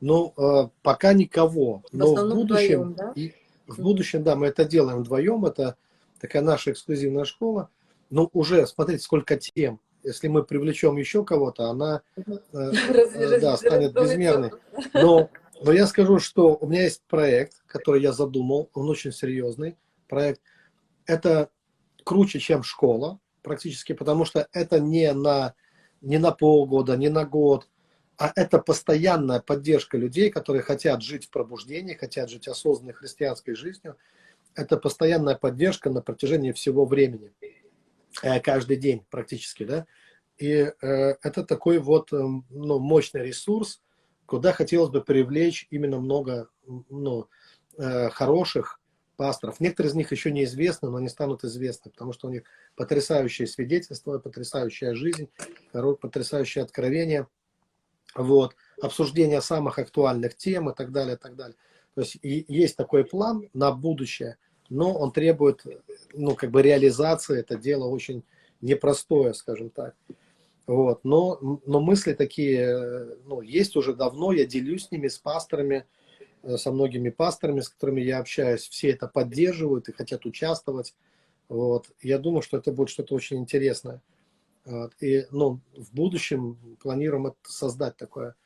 [0.00, 1.82] Ну, э, пока никого.
[1.90, 3.12] В Но в основном будущем, вдвоем, да?
[3.14, 3.32] и
[3.66, 5.44] в будущем, да, мы это делаем вдвоем.
[5.44, 5.76] Это
[6.20, 7.68] такая наша эксклюзивная школа.
[8.10, 9.80] Но уже, смотрите, сколько тем.
[10.02, 14.52] Если мы привлечем еще кого-то, она э, да, станет безмерной.
[14.94, 15.28] Но,
[15.60, 19.76] но я скажу, что у меня есть проект, который я задумал, он очень серьезный
[20.08, 20.40] проект.
[21.06, 21.50] Это
[22.04, 25.54] круче, чем школа, практически, потому что это не на,
[26.00, 27.68] не на полгода, не на год,
[28.16, 33.96] а это постоянная поддержка людей, которые хотят жить в пробуждении, хотят жить осознанной христианской жизнью.
[34.54, 37.32] Это постоянная поддержка на протяжении всего времени,
[38.22, 39.86] э, каждый день практически, да.
[40.36, 43.80] И э, это такой вот э, ну, мощный ресурс,
[44.30, 46.48] куда хотелось бы привлечь именно много
[46.88, 47.28] ну,
[47.76, 48.80] э, хороших
[49.16, 49.58] пасторов.
[49.60, 52.44] Некоторые из них еще неизвестны, но они станут известны, потому что у них
[52.76, 55.28] потрясающее свидетельство, потрясающая жизнь,
[55.72, 57.26] потрясающее откровение–
[58.14, 61.56] вот, обсуждение самых актуальных тем и так далее, и так далее.
[61.94, 64.36] То есть и есть такой план на будущее,
[64.68, 65.64] но он требует,
[66.12, 68.24] ну, как бы реализации, это дело очень
[68.60, 69.94] непростое, скажем так.
[70.70, 75.84] Вот, но, но мысли такие, ну, есть уже давно, я делюсь с ними, с пасторами,
[76.44, 80.94] э, со многими пасторами, с которыми я общаюсь, все это поддерживают и хотят участвовать.
[81.48, 81.90] Вот.
[82.00, 84.00] Я думаю, что это будет что-то очень интересное.
[85.00, 88.36] И ну, в будущем планируем создать такое.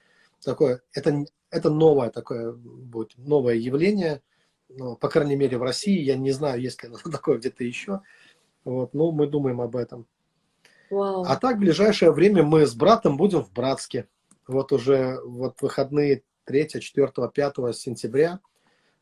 [0.43, 4.23] такое это, это новое такое будет, новое явление.
[4.71, 6.01] Ну, по крайней мере, в России.
[6.01, 8.01] Я не знаю, есть ли оно такое где-то еще.
[8.65, 10.07] Вот, но мы думаем об этом.
[10.91, 14.09] А так, в ближайшее время мы с братом будем в Братске.
[14.47, 18.41] Вот уже вот выходные 3, 4, 5 сентября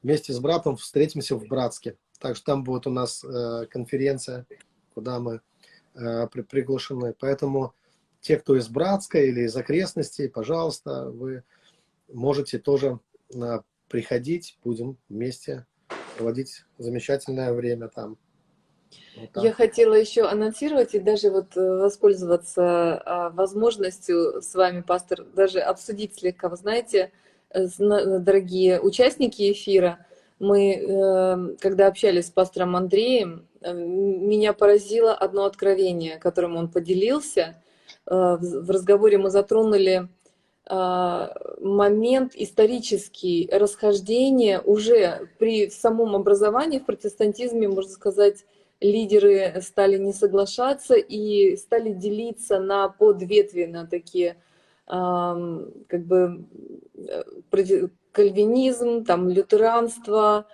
[0.03, 1.97] вместе с братом встретимся в Братске.
[2.18, 4.47] Также там будет у нас э, конференция,
[4.95, 5.41] куда мы
[5.95, 7.14] Э, приглашены.
[7.18, 7.74] Поэтому
[8.22, 11.43] те, кто из Братска или из окрестностей, пожалуйста, вы
[12.11, 12.99] можете тоже
[13.35, 15.66] э, приходить, будем вместе
[16.16, 18.16] проводить замечательное время там.
[19.16, 25.24] Вот Я хотела еще анонсировать и даже вот э, воспользоваться а, возможностью с вами, пастор,
[25.34, 26.49] даже обсудить слегка.
[26.49, 27.12] Вы знаете,
[27.53, 30.07] дорогие участники эфира,
[30.38, 37.62] мы, когда общались с пастором Андреем, меня поразило одно откровение, которым он поделился.
[38.07, 40.09] Э, в разговоре мы затронули
[40.68, 41.28] э,
[41.61, 48.45] момент исторический расхождения уже при самом образовании в протестантизме, можно сказать,
[48.83, 54.37] лидеры стали не соглашаться и стали делиться на подветви, на такие
[54.87, 56.45] как бы
[56.97, 60.47] э, кальвинизм, там лютеранство,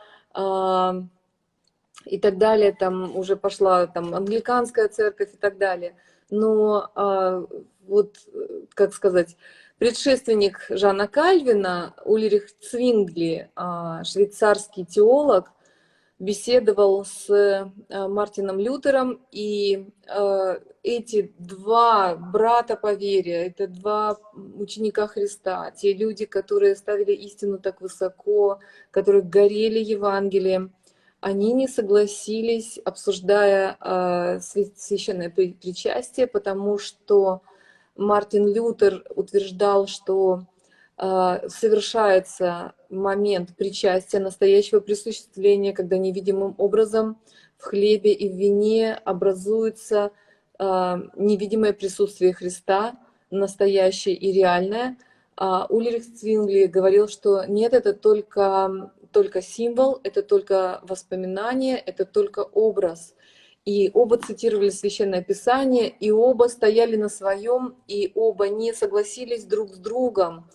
[2.04, 5.94] и так далее, там уже пошла там англиканская церковь и так далее.
[6.30, 7.44] Но а,
[7.86, 8.16] вот,
[8.70, 9.36] как сказать,
[9.78, 15.52] предшественник Жана Кальвина, Ульрих Цвингли, а, швейцарский теолог,
[16.18, 24.18] беседовал с а, Мартином Лютером, и а, эти два брата по вере, это два
[24.56, 28.58] ученика Христа, те люди, которые ставили истину так высоко,
[28.90, 30.72] которые горели Евангелием,
[31.20, 37.42] они не согласились, обсуждая э, священное причастие, потому что
[37.96, 40.57] Мартин Лютер утверждал, что э,
[40.98, 47.20] совершается момент причастия, настоящего присуществления, когда невидимым образом
[47.56, 50.10] в хлебе и в вине образуется
[50.58, 50.64] э,
[51.16, 52.98] невидимое присутствие Христа,
[53.30, 54.96] настоящее и реальное.
[55.36, 62.40] А Ульрих Цвингли говорил, что нет, это только только символ, это только воспоминание, это только
[62.40, 63.14] образ.
[63.64, 69.74] И оба цитировали Священное Писание, и оба стояли на своем, и оба не согласились друг
[69.74, 70.48] с другом.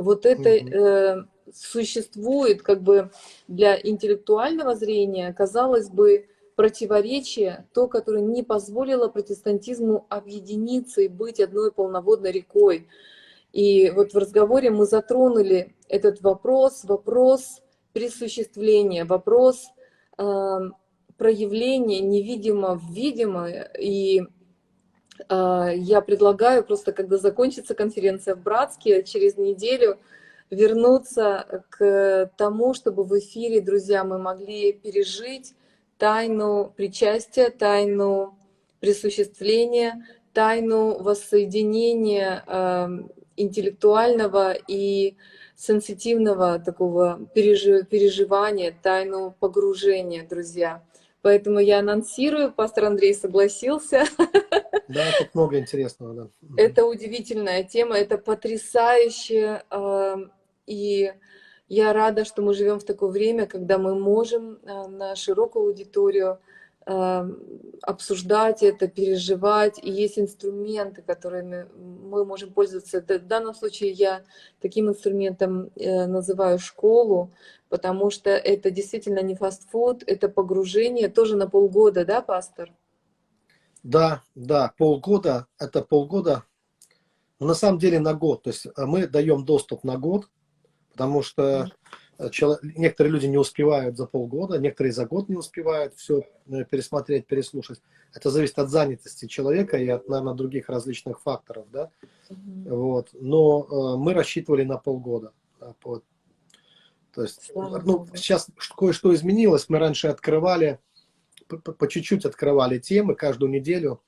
[0.00, 3.10] Вот это э, существует как бы
[3.48, 6.26] для интеллектуального зрения, казалось бы,
[6.56, 12.88] противоречие, то, которое не позволило протестантизму объединиться и быть одной полноводной рекой.
[13.52, 17.62] И вот в разговоре мы затронули этот вопрос, вопрос
[17.92, 19.68] присуществление, вопрос
[20.18, 20.58] э,
[21.16, 23.70] проявления невидимо в видимое.
[23.78, 24.22] И
[25.28, 29.98] я предлагаю просто, когда закончится конференция в Братске, через неделю
[30.50, 35.54] вернуться к тому, чтобы в эфире, друзья, мы могли пережить
[35.98, 38.36] тайну причастия, тайну
[38.80, 42.88] присуществления, тайну воссоединения э,
[43.36, 45.16] интеллектуального и
[45.54, 50.82] сенситивного такого переживания, тайну погружения, друзья.
[51.22, 54.04] Поэтому я анонсирую, пастор Андрей согласился.
[54.94, 56.30] Да, тут много интересного.
[56.40, 56.62] Да.
[56.62, 59.62] Это удивительная тема, это потрясающе.
[59.70, 60.16] А,
[60.66, 61.12] и
[61.68, 66.38] я рада, что мы живем в такое время, когда мы можем а, на широкую аудиторию
[66.86, 67.38] Эм,
[67.82, 69.78] обсуждать это, переживать.
[69.82, 73.00] И есть инструменты, которыми мы можем пользоваться.
[73.00, 74.22] В данном случае я
[74.60, 77.32] таким инструментом э, называю школу,
[77.68, 82.72] потому что это действительно не фастфуд, это погружение тоже на полгода, да, пастор?
[83.82, 86.44] Да, да, полгода, это полгода
[87.40, 88.42] на самом деле на год.
[88.42, 90.28] То есть э, мы даем доступ на год,
[90.92, 91.70] потому что
[92.18, 92.28] э,
[92.76, 97.80] некоторые люди не успевают за полгода, некоторые за год не успевают все э, пересмотреть, переслушать.
[98.14, 101.90] Это зависит от занятости человека и от, наверное, других различных факторов, да.
[102.28, 102.76] Угу.
[102.76, 103.08] Вот.
[103.12, 105.32] Но мы рассчитывали на полгода.
[105.82, 106.04] Вот.
[107.14, 109.68] То есть, ну, сейчас кое-что изменилось.
[109.68, 110.80] Мы раньше открывали,
[111.58, 114.00] по чуть-чуть открывали темы каждую неделю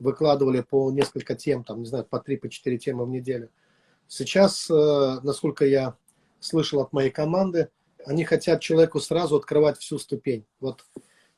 [0.00, 3.50] выкладывали по несколько тем, там, не знаю, по три, по четыре темы в неделю.
[4.08, 5.94] Сейчас, э, насколько я
[6.40, 7.68] слышал от моей команды,
[8.06, 10.46] они хотят человеку сразу открывать всю ступень.
[10.58, 10.86] Вот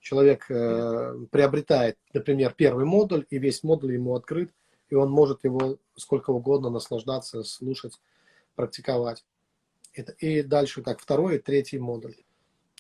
[0.00, 4.52] человек э, приобретает, например, первый модуль, и весь модуль ему открыт,
[4.88, 8.00] и он может его сколько угодно наслаждаться, слушать,
[8.54, 9.24] практиковать.
[9.94, 12.14] И, и дальше как второй и третий модуль.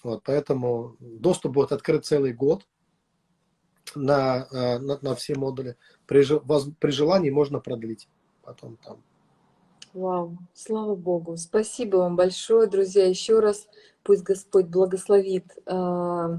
[0.02, 2.66] Вот, поэтому доступ будет открыт целый год
[3.94, 5.76] на, э, на, на все модули.
[6.06, 6.24] При,
[6.78, 8.08] при желании можно продлить
[8.42, 9.02] потом там.
[9.94, 11.36] Вау, слава Богу.
[11.36, 13.06] Спасибо вам большое, друзья.
[13.06, 13.66] Еще раз
[14.02, 16.38] пусть Господь благословит э,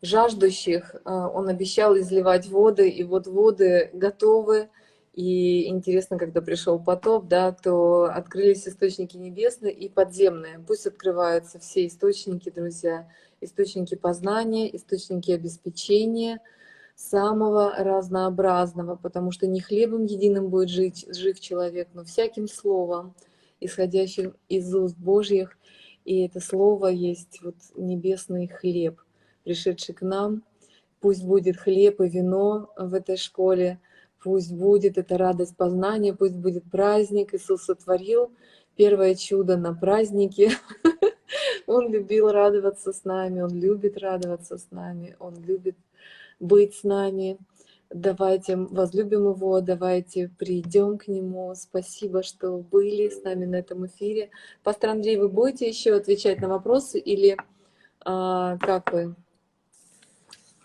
[0.00, 0.94] жаждущих.
[0.94, 4.70] Э, он обещал изливать воды, и вот воды готовы.
[5.12, 10.58] И интересно, когда пришел потоп, да, то открылись источники небесные и подземные.
[10.66, 13.08] Пусть открываются все источники, друзья.
[13.40, 16.40] Источники познания, источники обеспечения–
[16.96, 23.14] самого разнообразного, потому что не хлебом единым будет жить, жив человек, но всяким словом,
[23.60, 25.58] исходящим из уст Божьих.
[26.04, 29.00] И это слово есть вот небесный хлеб,
[29.44, 30.42] пришедший к нам.
[31.00, 33.78] Пусть будет хлеб и вино в этой школе,
[34.22, 37.34] пусть будет эта радость познания, пусть будет праздник.
[37.34, 38.32] Иисус сотворил
[38.74, 40.52] первое чудо на празднике.
[41.66, 45.76] Он любил радоваться с нами, Он любит радоваться с нами, Он любит
[46.40, 47.38] быть с нами.
[47.90, 51.54] Давайте возлюбим Его, давайте придем к Нему.
[51.54, 54.30] Спасибо, что были с нами на этом эфире.
[54.64, 57.36] Пастор Андрей, вы будете еще отвечать на вопросы или
[58.04, 59.14] а, как вы?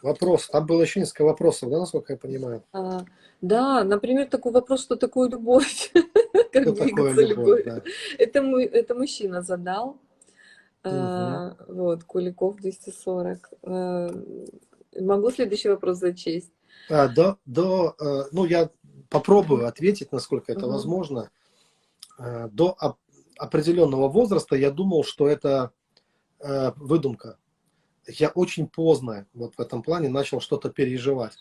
[0.02, 0.48] Вопрос.
[0.48, 2.64] Там было еще несколько вопросов, да, насколько я понимаю?
[2.74, 3.06] А,
[3.42, 5.92] да, например, такой вопрос, что такое любовь?
[6.52, 7.66] Как двигаться любовь?
[8.18, 9.98] Это мужчина задал.
[10.84, 13.52] А, вот, Куликов 240.
[15.00, 16.52] Могу следующий вопрос зачесть?
[16.90, 18.70] А, до, до, э, ну, я
[19.10, 20.74] попробую ответить, насколько это угу.
[20.74, 21.32] возможно.
[22.20, 22.78] Э, до
[23.38, 25.72] определенного возраста я думал, что это
[26.40, 27.38] э, выдумка.
[28.08, 31.38] Я очень поздно вот в этом плане начал что-то переживать.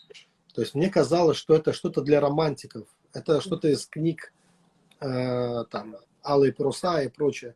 [0.55, 2.87] То есть мне казалось, что это что-то для романтиков.
[3.13, 4.33] Это что-то из книг
[4.99, 7.55] там «Алые паруса» и прочее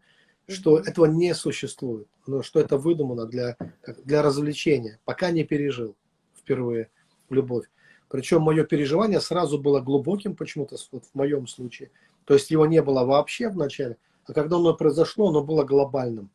[0.49, 3.57] что этого не существует, но что это выдумано для,
[4.05, 5.97] для развлечения, пока не пережил
[6.39, 6.91] впервые
[7.31, 7.67] любовь.
[8.09, 11.91] Причем мое переживание сразу было глубоким почему-то, вот в моем случае.
[12.25, 13.97] То есть его не было вообще в начале,
[14.27, 16.31] а когда оно произошло, оно было глобальным.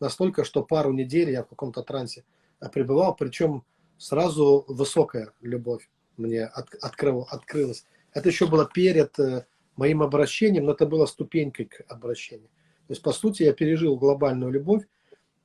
[0.00, 2.24] Настолько, что пару недель я в каком-то трансе
[2.72, 3.64] пребывал, причем
[3.98, 7.84] сразу высокая любовь мне от, открыл, открылась.
[8.12, 12.48] Это еще было перед э, моим обращением, но это было ступенькой к обращению.
[12.92, 14.82] То есть, по сути, я пережил глобальную любовь,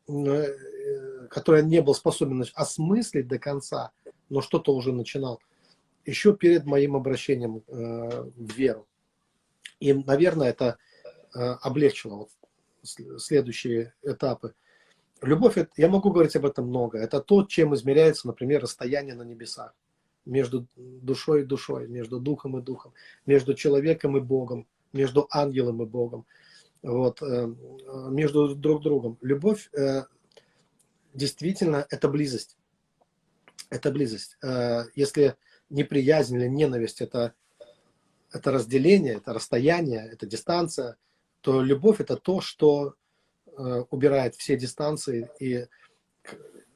[0.10, 3.92] э, которую я не был способен осмыслить до конца,
[4.28, 5.40] но что-то уже начинал.
[6.06, 8.86] Еще перед моим обращением э, в веру.
[9.80, 10.78] И, наверное, это
[11.34, 12.30] э, облегчило вот
[12.84, 14.54] следующие этапы.
[15.22, 16.98] Любовь, я могу говорить об этом много.
[16.98, 19.74] Это то, чем измеряется, например, расстояние на небесах
[20.26, 22.94] между душой и душой, между духом и духом,
[23.26, 26.26] между человеком и Богом, между ангелом и Богом
[26.88, 27.54] вот, э,
[28.10, 29.18] между друг другом.
[29.22, 30.04] Любовь э,
[31.14, 32.58] действительно это близость.
[33.70, 34.38] Это близость.
[34.42, 35.36] Э, если
[35.70, 37.34] неприязнь или ненависть это,
[38.32, 40.96] это разделение, это расстояние, это дистанция,
[41.42, 42.96] то любовь это то, что
[43.90, 45.66] убирает все дистанции и,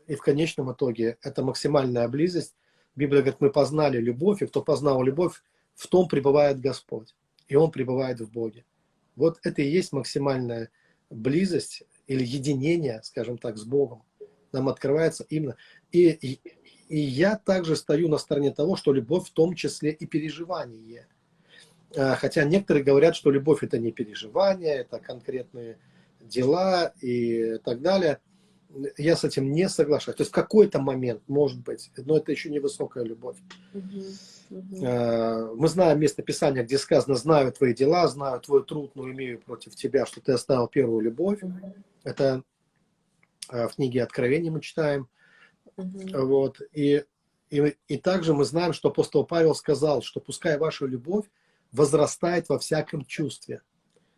[0.08, 2.56] и в конечном итоге это максимальная близость.
[2.96, 5.44] Библия говорит, мы познали любовь, и кто познал любовь,
[5.76, 7.16] в том пребывает Господь,
[7.48, 8.66] и Он пребывает в Боге.
[9.16, 10.70] Вот это и есть максимальная
[11.10, 14.04] близость или единение, скажем так, с Богом.
[14.52, 15.56] Нам открывается именно.
[15.92, 16.40] И, и,
[16.90, 21.08] и я также стою на стороне того, что любовь в том числе и переживание.
[21.96, 25.78] А, хотя некоторые говорят, что любовь это не переживание, это конкретные
[26.20, 28.20] дела и так далее.
[28.98, 30.18] Я с этим не соглашаюсь.
[30.18, 33.38] То есть в какой-то момент, может быть, но это еще не высокая любовь.
[33.74, 34.04] Угу.
[34.52, 35.56] Угу.
[35.56, 39.76] Мы знаем место Писания, где сказано, знаю твои дела, знаю твой труд, но имею против
[39.76, 41.40] тебя, что ты оставил первую любовь.
[42.04, 42.44] Это
[43.50, 45.08] э, в книге Откровения мы читаем.
[45.78, 46.62] Вот.
[46.74, 47.06] И,
[47.50, 51.26] и, и также мы знаем, что апостол Павел сказал, что пускай ваша любовь
[51.72, 53.62] возрастает во всяком чувстве.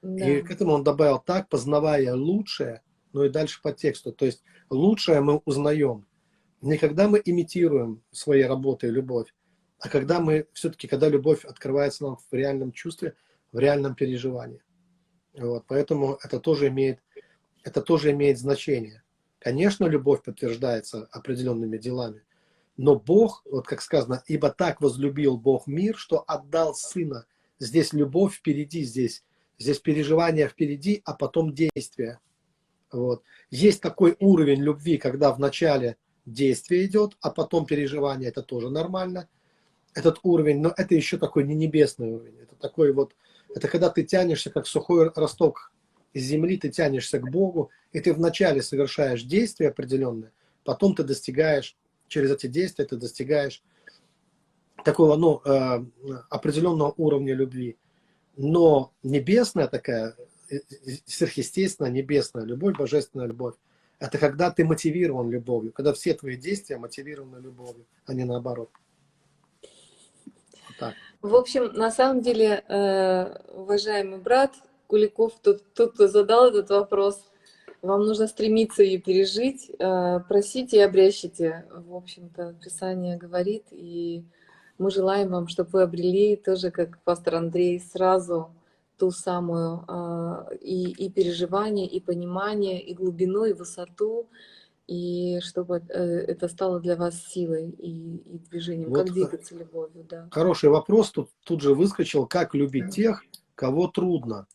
[0.02, 0.28] Да.
[0.28, 2.82] И к этому он добавил так, познавая лучшее,
[3.14, 4.12] ну и дальше по тексту.
[4.12, 4.42] То есть
[4.72, 6.08] лучшее мы узнаем.
[6.62, 9.32] Не когда мы имитируем своей работой любовь,
[9.84, 13.16] а когда мы все-таки, когда любовь открывается нам в реальном чувстве,
[13.52, 14.64] в реальном переживании.
[15.34, 17.00] Вот, поэтому это тоже имеет,
[17.64, 19.04] это тоже имеет значение.
[19.40, 22.24] Конечно, любовь подтверждается определенными делами,
[22.78, 27.26] но Бог, вот как сказано, ибо так возлюбил Бог мир, что отдал Сына.
[27.60, 29.26] Здесь любовь впереди, здесь,
[29.60, 32.20] здесь переживание впереди, а потом действие.
[32.90, 33.22] Вот.
[33.52, 39.28] Есть такой уровень любви, когда вначале действие идет, а потом переживание, это тоже нормально.
[39.94, 42.40] Этот уровень, но это еще такой не небесный уровень.
[42.42, 43.16] Это такой вот,
[43.54, 45.72] это когда ты тянешься, как сухой росток
[46.14, 50.32] из земли, ты тянешься к Богу, и ты вначале совершаешь действие определенное,
[50.64, 51.76] потом ты достигаешь,
[52.08, 53.64] через эти действия ты достигаешь
[54.84, 55.86] такого, ну, э,
[56.30, 57.78] определенного уровня любви.
[58.36, 60.16] Но небесная такая,
[60.50, 60.60] э,
[61.06, 63.56] сверхъестественная небесная любовь, божественная любовь,
[64.00, 68.70] это когда ты мотивирован любовью, когда все твои действия мотивированы любовью, а не наоборот.
[70.86, 70.94] Так.
[71.22, 74.54] В общем, на самом деле, э, уважаемый брат
[74.88, 77.24] Куликов, тот, тот, кто задал этот вопрос,
[77.82, 81.66] вам нужно стремиться ее пережить, э, просите и обрящите.
[81.72, 84.24] В общем-то, Писание говорит, и
[84.78, 88.52] мы желаем вам, чтобы вы обрели тоже, как пастор Андрей, сразу
[88.98, 94.28] ту самую а, и, и переживание, и понимание, и глубину, и высоту,
[94.88, 100.06] и чтобы э, это стало для вас силой и, и движением, вот как двигаться любовью.
[100.10, 100.28] Да.
[100.32, 103.24] Хороший вопрос тут, тут же выскочил, как любить тех,
[103.56, 104.48] кого трудно.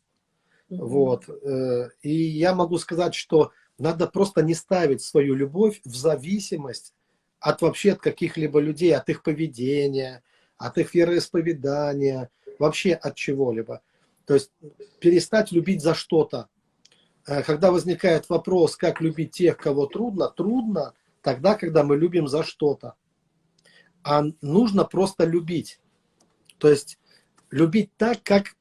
[0.69, 0.87] Угу.
[0.87, 1.29] Вот.
[1.29, 6.95] Э, и я могу сказать, что надо просто не ставить свою любовь в зависимость
[7.41, 10.23] от вообще от каких-либо людей, от их поведения,
[10.57, 13.81] от их вероисповедания, вообще от чего-либо.
[14.27, 14.51] То есть
[15.01, 16.49] перестать любить за что-то.
[17.29, 22.43] Э, когда возникает вопрос, как любить тех, кого трудно, трудно тогда, когда мы любим за
[22.43, 22.95] что-то.
[24.03, 25.79] А нужно просто любить.
[26.57, 26.99] То есть
[27.51, 28.57] любить так, как...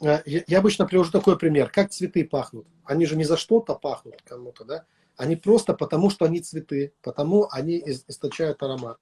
[0.00, 1.70] Э, я обычно привожу такой пример.
[1.70, 2.68] Как цветы пахнут.
[2.84, 4.84] Они же не за что-то пахнут кому-то, да?
[5.16, 8.98] Они просто потому, что они цветы, потому они источают аромат.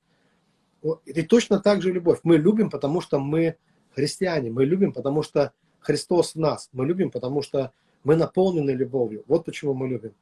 [1.05, 2.21] И точно так же любовь.
[2.23, 3.57] Мы любим, потому что мы
[3.95, 4.51] христиане.
[4.51, 6.71] Мы любим, потому что Христос в нас.
[6.73, 7.73] Мы любим, потому что
[8.05, 9.25] мы наполнены любовью.
[9.27, 10.15] Вот почему мы любим.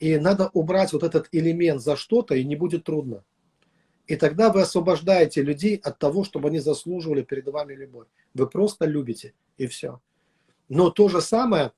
[0.00, 3.24] И надо убрать вот этот элемент за что-то, и не будет трудно.
[4.06, 8.06] И тогда вы освобождаете людей от того, чтобы они заслуживали перед вами любовь.
[8.34, 10.00] Вы просто любите, и все.
[10.68, 11.72] Но то же самое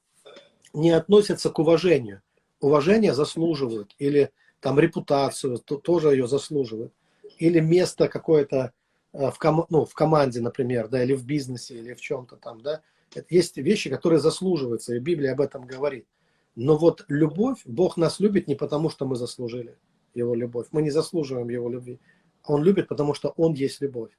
[0.72, 2.22] не относится к уважению.
[2.60, 3.94] Уважение заслуживают.
[3.98, 6.92] Или там репутацию, то, тоже ее заслуживают.
[7.38, 8.72] Или место какое-то
[9.12, 12.60] э, в, ком, ну, в команде, например, да, или в бизнесе, или в чем-то там,
[12.60, 12.82] да,
[13.30, 16.06] есть вещи, которые заслуживаются, и Библия об этом говорит.
[16.54, 19.76] Но вот любовь, Бог нас любит не потому, что мы заслужили
[20.14, 20.68] Его любовь.
[20.72, 22.00] Мы не заслуживаем Его любви.
[22.44, 24.10] Он любит, потому что Он есть любовь.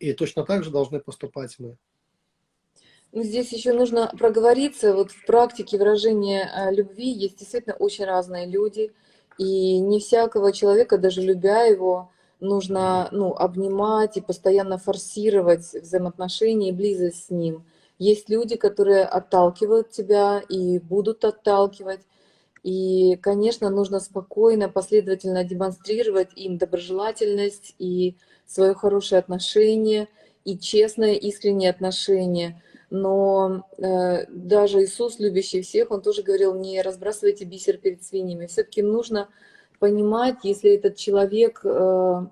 [0.00, 1.76] И точно так же должны поступать мы.
[3.12, 4.94] Ну, здесь еще нужно проговориться.
[4.94, 8.92] Вот в практике выражения а, любви есть действительно очень разные люди.
[9.38, 12.10] И не всякого человека, даже любя его,
[12.40, 17.64] нужно ну, обнимать и постоянно форсировать взаимоотношения и близость с ним–
[17.98, 22.00] есть люди, которые отталкивают тебя и будут отталкивать.
[22.62, 28.16] И, конечно, нужно спокойно, последовательно демонстрировать им доброжелательность и
[28.46, 30.08] свое хорошее отношение,
[30.44, 32.62] и честное, искреннее отношение.
[32.90, 38.46] Но э, даже Иисус, любящий всех, Он тоже говорил, не разбрасывайте бисер перед свиньями.
[38.46, 39.28] Все-таки нужно
[39.78, 42.26] понимать, если этот человек э,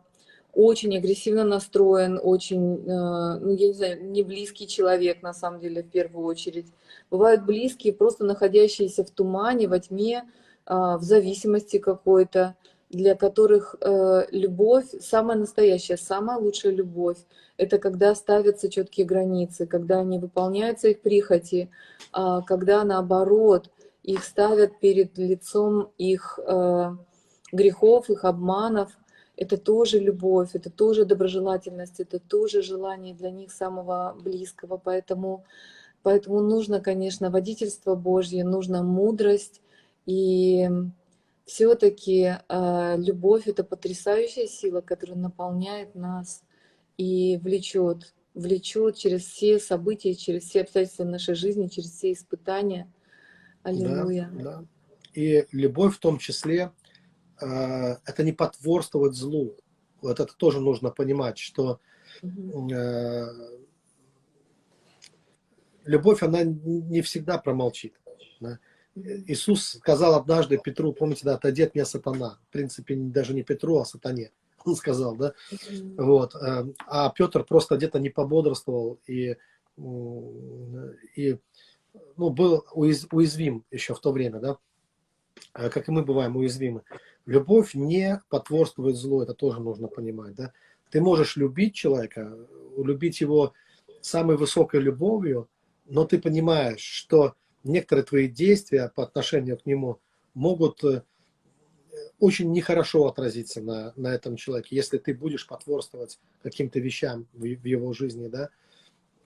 [0.53, 5.83] очень агрессивно настроен, очень, э, ну, я не знаю, не близкий человек, на самом деле,
[5.83, 6.67] в первую очередь.
[7.11, 10.25] Бывают близкие, просто находящиеся в тумане, во тьме,
[10.67, 12.55] а, в зависимости какой-то,
[12.91, 17.17] для которых э, любовь, самая настоящая, самая лучшая любовь,
[17.57, 21.71] это когда ставятся четкие границы, когда не выполняются их прихоти,
[22.13, 23.71] а когда, наоборот,
[24.03, 26.97] их ставят перед лицом их э,
[27.53, 28.91] грехов, их обманов,
[29.43, 34.77] это тоже любовь, это тоже доброжелательность, это тоже желание для них самого близкого.
[34.77, 35.45] Поэтому,
[36.05, 39.61] поэтому нужно, конечно, водительство Божье, нужна мудрость.
[40.07, 40.71] И
[41.45, 46.45] все-таки э, любовь— это потрясающая сила, которая наполняет нас
[46.97, 52.93] и влечет, влечет через все события, через все обстоятельства нашей жизни, через все испытания.
[53.65, 54.31] Аллилуйя.
[54.35, 54.65] Да, да.
[55.15, 56.71] И любовь в том числе
[57.43, 59.57] это не потворствовать злу.
[60.01, 61.81] Вот это тоже нужно понимать, что
[62.23, 63.27] э,
[65.85, 67.95] любовь, она не всегда промолчит.
[68.41, 68.59] Да?
[68.95, 72.39] Иисус сказал однажды Петру, помните, да, отойди от меня сатана.
[72.49, 74.33] В принципе, даже не Петру, а сатане.
[74.65, 75.35] Он сказал, да.
[75.97, 76.35] Вот.
[76.35, 79.37] Э, а Петр просто где-то не пободрствовал и,
[81.17, 81.39] и
[82.17, 84.59] ну, был уязвим еще в то время, да.
[85.55, 86.83] Э, как и мы бываем уязвимы.
[87.27, 90.53] Любовь не потворствует злу, это тоже нужно понимать, да.
[90.91, 92.37] Ты можешь любить человека,
[92.77, 93.55] любить его
[94.01, 95.49] самой высокой любовью,
[95.87, 97.35] но ты понимаешь, что
[97.65, 100.01] некоторые твои действия по отношению к нему
[100.35, 101.03] могут э,
[102.19, 107.65] очень нехорошо отразиться на, на этом человеке, если ты будешь потворствовать каким-то вещам в, в
[107.65, 108.51] его жизни, да,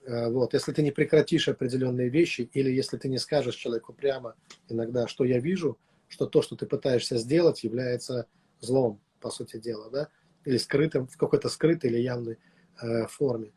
[0.05, 4.35] э, вот, если ты не прекратишь определенные вещи, или если ты не скажешь человеку прямо
[4.69, 5.77] иногда, что я вижу,
[6.07, 8.27] что то, что ты пытаешься сделать, является
[8.59, 10.09] злом, по сути дела, да,
[10.45, 12.37] или скрытым, в какой-то скрытой или явной
[12.81, 13.51] э, форме.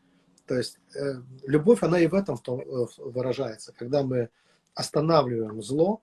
[0.45, 4.29] То есть э, любовь, она и в этом в том, э, выражается, когда мы
[4.73, 6.01] останавливаем зло,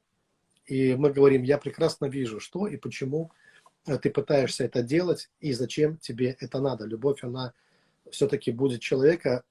[0.64, 3.32] и мы говорим, я прекрасно вижу, что и почему
[4.02, 6.84] ты пытаешься это делать, и зачем тебе это надо.
[6.84, 7.54] Любовь, она
[8.10, 9.44] все-таки будет человека,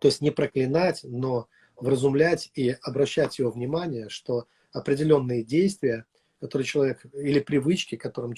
[0.00, 6.06] то есть не проклинать, но вразумлять и обращать его внимание, что определенные действия,
[6.40, 8.34] которые человек, или привычки, которым,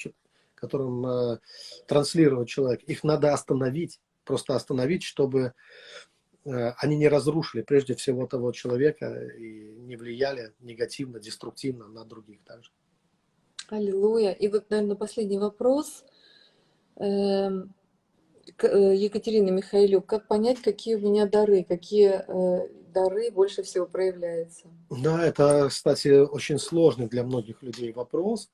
[0.54, 1.38] которым э,
[1.86, 5.54] транслирует человек, их надо остановить, просто остановить, чтобы
[6.44, 12.42] Э, они не разрушили прежде всего того человека и не влияли негативно, деструктивно на других
[12.44, 12.70] также.
[13.68, 14.32] Аллилуйя.
[14.32, 16.04] И вот, наверное, последний вопрос.
[16.96, 17.74] Эм,
[18.62, 24.68] э, Екатерина Михайлюк, как понять, какие у меня дары, какие э, дары больше всего проявляются?
[24.90, 28.50] Да, это, кстати, очень сложный для многих людей вопрос.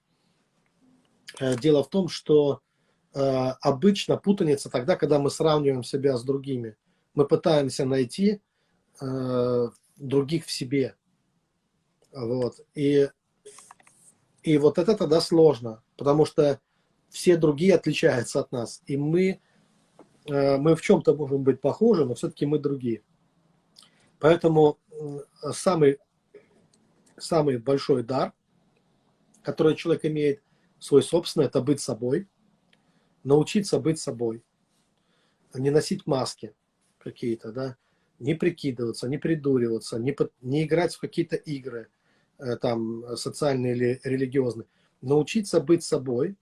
[1.61, 2.61] Дело в том, что
[3.13, 6.77] обычно путаница тогда, когда мы сравниваем себя с другими
[7.17, 8.41] мы пытаемся найти
[9.01, 10.95] э, других в себе.
[12.13, 12.61] Вот.
[12.75, 13.09] И,
[14.43, 16.61] и вот это тогда сложно, потому что
[17.09, 18.83] все другие отличаются от нас.
[18.87, 19.41] И мы,
[20.27, 23.03] э, мы в чем-то можем быть похожи, но все-таки мы другие.
[24.19, 25.19] Поэтому э,
[25.53, 25.99] самый,
[27.17, 28.33] самый большой дар,
[29.43, 30.43] который человек имеет,
[30.79, 32.29] свой собственный, это быть собой,
[33.25, 34.45] научиться быть собой,
[35.55, 36.55] не носить маски–
[37.07, 37.77] какие-то, да,
[38.19, 41.89] не прикидываться, не придуриваться, не, под, не играть в какие-то игры,
[42.39, 44.67] э, там, социальные или религиозные.
[45.03, 46.37] Научиться быть собой,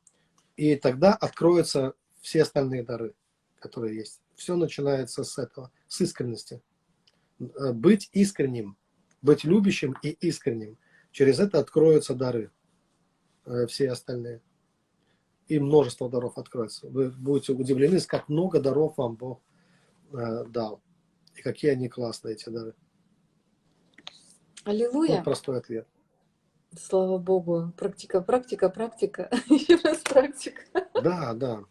[0.57, 1.93] и тогда откроются
[2.23, 3.15] все остальные дары,
[3.59, 4.21] которые есть.
[4.37, 6.63] Все начинается с этого, с искренности.
[7.41, 8.77] Э, быть искренним,
[9.23, 10.79] быть любящим и искренним.
[11.11, 12.51] Через это откроются дары,
[13.47, 14.41] э, все остальные.
[15.49, 16.89] И множество даров откроется.
[16.89, 19.41] Вы будете удивлены, как много даров вам Бог
[20.13, 20.81] э, дал.
[21.35, 22.75] И какие они классные, эти дары.
[24.65, 25.17] Аллилуйя.
[25.17, 25.87] Вот простой ответ.
[26.77, 27.73] Слава Богу.
[27.77, 29.31] Практика, практика, практика.
[29.49, 30.63] Еще раз практика.
[30.95, 31.65] Да, да.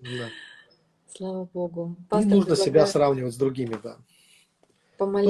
[0.00, 0.28] да.
[1.06, 1.96] Слава Богу.
[2.08, 3.98] Пастор Не нужно себя сравнивать с другими, да.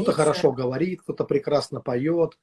[0.03, 2.39] Кто-то хорошо говорит, кто-то прекрасно поет.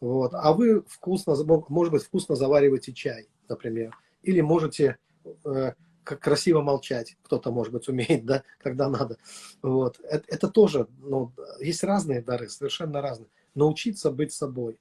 [0.00, 0.34] Вот.
[0.34, 1.34] А вы вкусно,
[1.68, 3.96] может быть, вкусно завариваете чай, например.
[4.22, 4.98] Или можете
[5.44, 5.72] э,
[6.04, 9.18] как красиво молчать, кто-то, может быть, умеет, да, когда надо.
[9.62, 10.00] Вот.
[10.00, 13.28] Это, это тоже, ну, есть разные дары, совершенно разные.
[13.54, 14.78] Научиться быть собой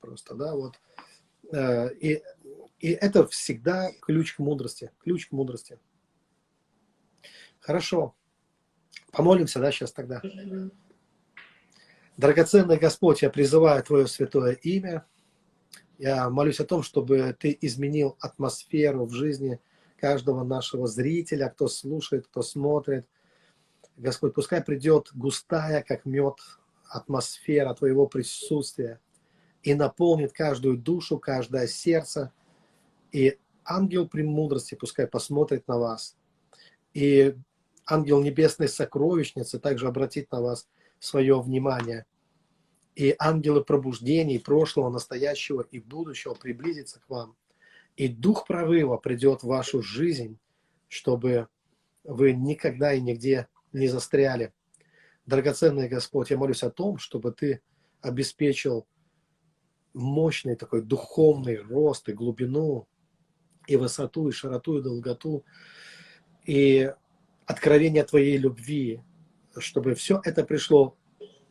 [0.00, 0.80] просто, да, вот.
[1.52, 2.22] Э, и,
[2.80, 5.78] и это всегда ключ к мудрости, ключ к мудрости.
[7.60, 8.14] Хорошо.
[9.12, 10.20] Помолимся, да, сейчас тогда.
[12.16, 15.04] Драгоценный Господь, я призываю Твое святое имя.
[15.98, 19.58] Я молюсь о том, чтобы Ты изменил атмосферу в жизни
[19.98, 23.08] каждого нашего зрителя, кто слушает, кто смотрит.
[23.96, 26.36] Господь, пускай придет густая, как мед,
[26.88, 29.00] атмосфера Твоего присутствия
[29.64, 32.32] и наполнит каждую душу, каждое сердце.
[33.10, 36.16] И ангел премудрости пускай посмотрит на вас.
[36.92, 37.34] И
[37.86, 40.68] ангел небесной сокровищницы также обратит на вас
[41.04, 42.06] свое внимание.
[42.94, 47.36] И ангелы пробуждений прошлого, настоящего и будущего приблизятся к вам
[47.96, 50.38] и дух прорыва придет в вашу жизнь,
[50.88, 51.48] чтобы
[52.02, 54.52] вы никогда и нигде не застряли.
[55.26, 57.62] Драгоценный Господь, я молюсь о том, чтобы Ты
[58.00, 58.86] обеспечил
[59.94, 62.86] мощный такой духовный рост и глубину,
[63.66, 65.44] и высоту, и широту, и долготу,
[66.44, 66.92] и
[67.46, 69.02] откровение Твоей любви,
[69.58, 70.96] чтобы все это пришло,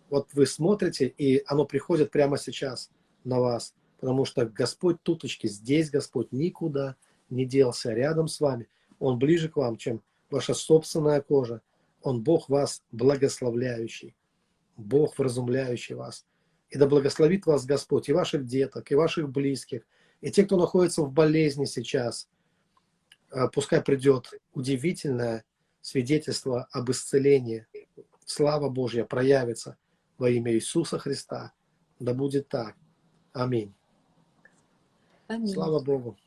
[0.09, 2.91] вот вы смотрите, и оно приходит прямо сейчас
[3.23, 3.73] на вас–
[4.03, 6.97] потому что Господь туточки, здесь Господь никуда
[7.29, 8.67] не делся, рядом с вами.
[8.99, 11.61] Он ближе к вам, чем ваша собственная кожа.
[12.01, 14.13] Он Бог вас благословляющий.
[14.75, 16.25] Бог, вразумляющий вас.
[16.69, 19.83] И да благословит вас Господь, и ваших деток, и ваших близких,
[20.19, 22.27] и те, кто находится в болезни сейчас.
[23.31, 25.45] А, Пускай придет удивительное
[25.79, 27.67] свидетельство об исцелении.
[28.25, 29.77] Слава Божья проявится
[30.17, 31.53] во имя Иисуса Христа.
[31.99, 32.75] Да будет так.
[33.33, 33.73] Аминь.
[35.27, 35.47] Аминь.
[35.53, 36.17] Слава Богу.